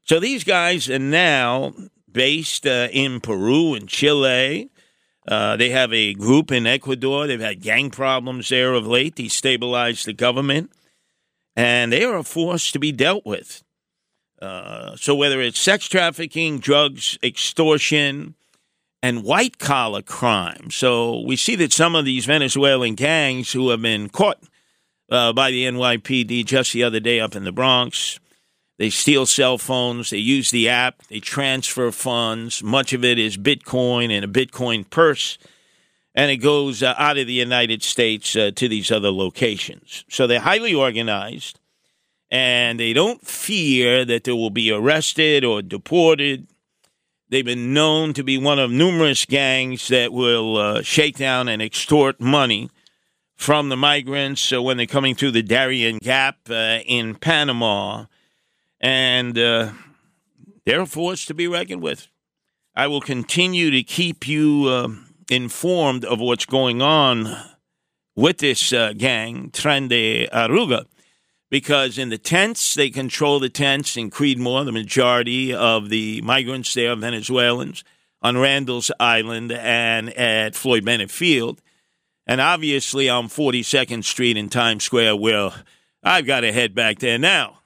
So 0.02 0.18
these 0.18 0.42
guys 0.42 0.90
are 0.90 0.98
now 0.98 1.72
based 2.10 2.66
uh, 2.66 2.88
in 2.90 3.20
Peru 3.20 3.74
and 3.74 3.88
Chile. 3.88 4.70
Uh, 5.26 5.56
they 5.56 5.70
have 5.70 5.92
a 5.92 6.14
group 6.14 6.50
in 6.50 6.66
Ecuador. 6.66 7.28
They've 7.28 7.40
had 7.40 7.62
gang 7.62 7.90
problems 7.90 8.48
there 8.48 8.74
of 8.74 8.88
late, 8.88 9.14
destabilized 9.14 10.04
the 10.04 10.14
government, 10.14 10.72
and 11.58 11.92
they 11.92 12.04
are 12.04 12.16
a 12.16 12.22
force 12.22 12.70
to 12.70 12.78
be 12.78 12.92
dealt 12.92 13.26
with. 13.26 13.64
Uh, 14.40 14.94
so 14.94 15.12
whether 15.12 15.42
it's 15.42 15.58
sex 15.58 15.88
trafficking, 15.88 16.60
drugs, 16.60 17.18
extortion, 17.20 18.36
and 19.02 19.24
white 19.24 19.58
collar 19.58 20.00
crime. 20.00 20.70
So 20.70 21.20
we 21.20 21.34
see 21.34 21.56
that 21.56 21.72
some 21.72 21.96
of 21.96 22.04
these 22.04 22.26
Venezuelan 22.26 22.94
gangs 22.94 23.52
who 23.52 23.70
have 23.70 23.82
been 23.82 24.08
caught 24.08 24.38
uh, 25.10 25.32
by 25.32 25.50
the 25.50 25.64
NYPD 25.64 26.44
just 26.44 26.72
the 26.72 26.84
other 26.84 27.00
day 27.00 27.18
up 27.18 27.34
in 27.34 27.42
the 27.42 27.50
Bronx, 27.50 28.20
they 28.78 28.88
steal 28.88 29.26
cell 29.26 29.58
phones, 29.58 30.10
they 30.10 30.18
use 30.18 30.52
the 30.52 30.68
app, 30.68 31.02
they 31.08 31.18
transfer 31.18 31.90
funds. 31.90 32.62
Much 32.62 32.92
of 32.92 33.04
it 33.04 33.18
is 33.18 33.36
Bitcoin 33.36 34.12
and 34.12 34.24
a 34.24 34.28
Bitcoin 34.28 34.88
purse, 34.88 35.38
and 36.18 36.32
it 36.32 36.38
goes 36.38 36.82
uh, 36.82 36.96
out 36.98 37.16
of 37.16 37.28
the 37.28 37.32
United 37.32 37.80
States 37.80 38.34
uh, 38.34 38.50
to 38.56 38.68
these 38.68 38.90
other 38.90 39.12
locations. 39.12 40.04
So 40.10 40.26
they're 40.26 40.40
highly 40.40 40.74
organized, 40.74 41.60
and 42.28 42.80
they 42.80 42.92
don't 42.92 43.24
fear 43.24 44.04
that 44.04 44.24
they 44.24 44.32
will 44.32 44.50
be 44.50 44.72
arrested 44.72 45.44
or 45.44 45.62
deported. 45.62 46.48
They've 47.28 47.44
been 47.44 47.72
known 47.72 48.14
to 48.14 48.24
be 48.24 48.36
one 48.36 48.58
of 48.58 48.72
numerous 48.72 49.26
gangs 49.26 49.86
that 49.88 50.12
will 50.12 50.56
uh, 50.56 50.82
shake 50.82 51.18
down 51.18 51.46
and 51.46 51.62
extort 51.62 52.20
money 52.20 52.68
from 53.36 53.68
the 53.68 53.76
migrants 53.76 54.40
so 54.40 54.60
when 54.60 54.76
they're 54.76 54.86
coming 54.86 55.14
through 55.14 55.30
the 55.30 55.44
Darien 55.44 55.98
Gap 55.98 56.38
uh, 56.50 56.80
in 56.84 57.14
Panama 57.14 58.06
and 58.80 59.38
uh, 59.38 59.70
they're 60.66 60.80
a 60.80 60.86
force 60.86 61.26
to 61.26 61.34
be 61.34 61.46
reckoned 61.46 61.82
with. 61.82 62.08
I 62.74 62.88
will 62.88 63.00
continue 63.00 63.70
to 63.70 63.84
keep 63.84 64.26
you 64.26 64.64
uh, 64.68 64.88
informed 65.30 66.04
of 66.04 66.20
what's 66.20 66.46
going 66.46 66.82
on 66.82 67.36
with 68.16 68.38
this 68.38 68.72
uh, 68.72 68.92
gang, 68.96 69.50
Tren 69.50 69.88
de 69.88 70.26
Aragua, 70.28 70.86
because 71.50 71.98
in 71.98 72.08
the 72.08 72.18
tents, 72.18 72.74
they 72.74 72.90
control 72.90 73.40
the 73.40 73.48
tents 73.48 73.96
in 73.96 74.10
Creedmoor. 74.10 74.64
The 74.64 74.72
majority 74.72 75.54
of 75.54 75.88
the 75.88 76.20
migrants 76.22 76.74
there 76.74 76.94
Venezuelans 76.96 77.84
on 78.20 78.36
Randall's 78.36 78.90
Island 78.98 79.52
and 79.52 80.10
at 80.14 80.54
Floyd 80.54 80.84
Bennett 80.84 81.10
Field. 81.10 81.62
And 82.26 82.40
obviously 82.40 83.08
on 83.08 83.28
42nd 83.28 84.04
Street 84.04 84.36
in 84.36 84.50
Times 84.50 84.84
Square, 84.84 85.16
where 85.16 85.50
I've 86.02 86.26
got 86.26 86.40
to 86.40 86.52
head 86.52 86.74
back 86.74 86.98
there 86.98 87.18
now 87.18 87.57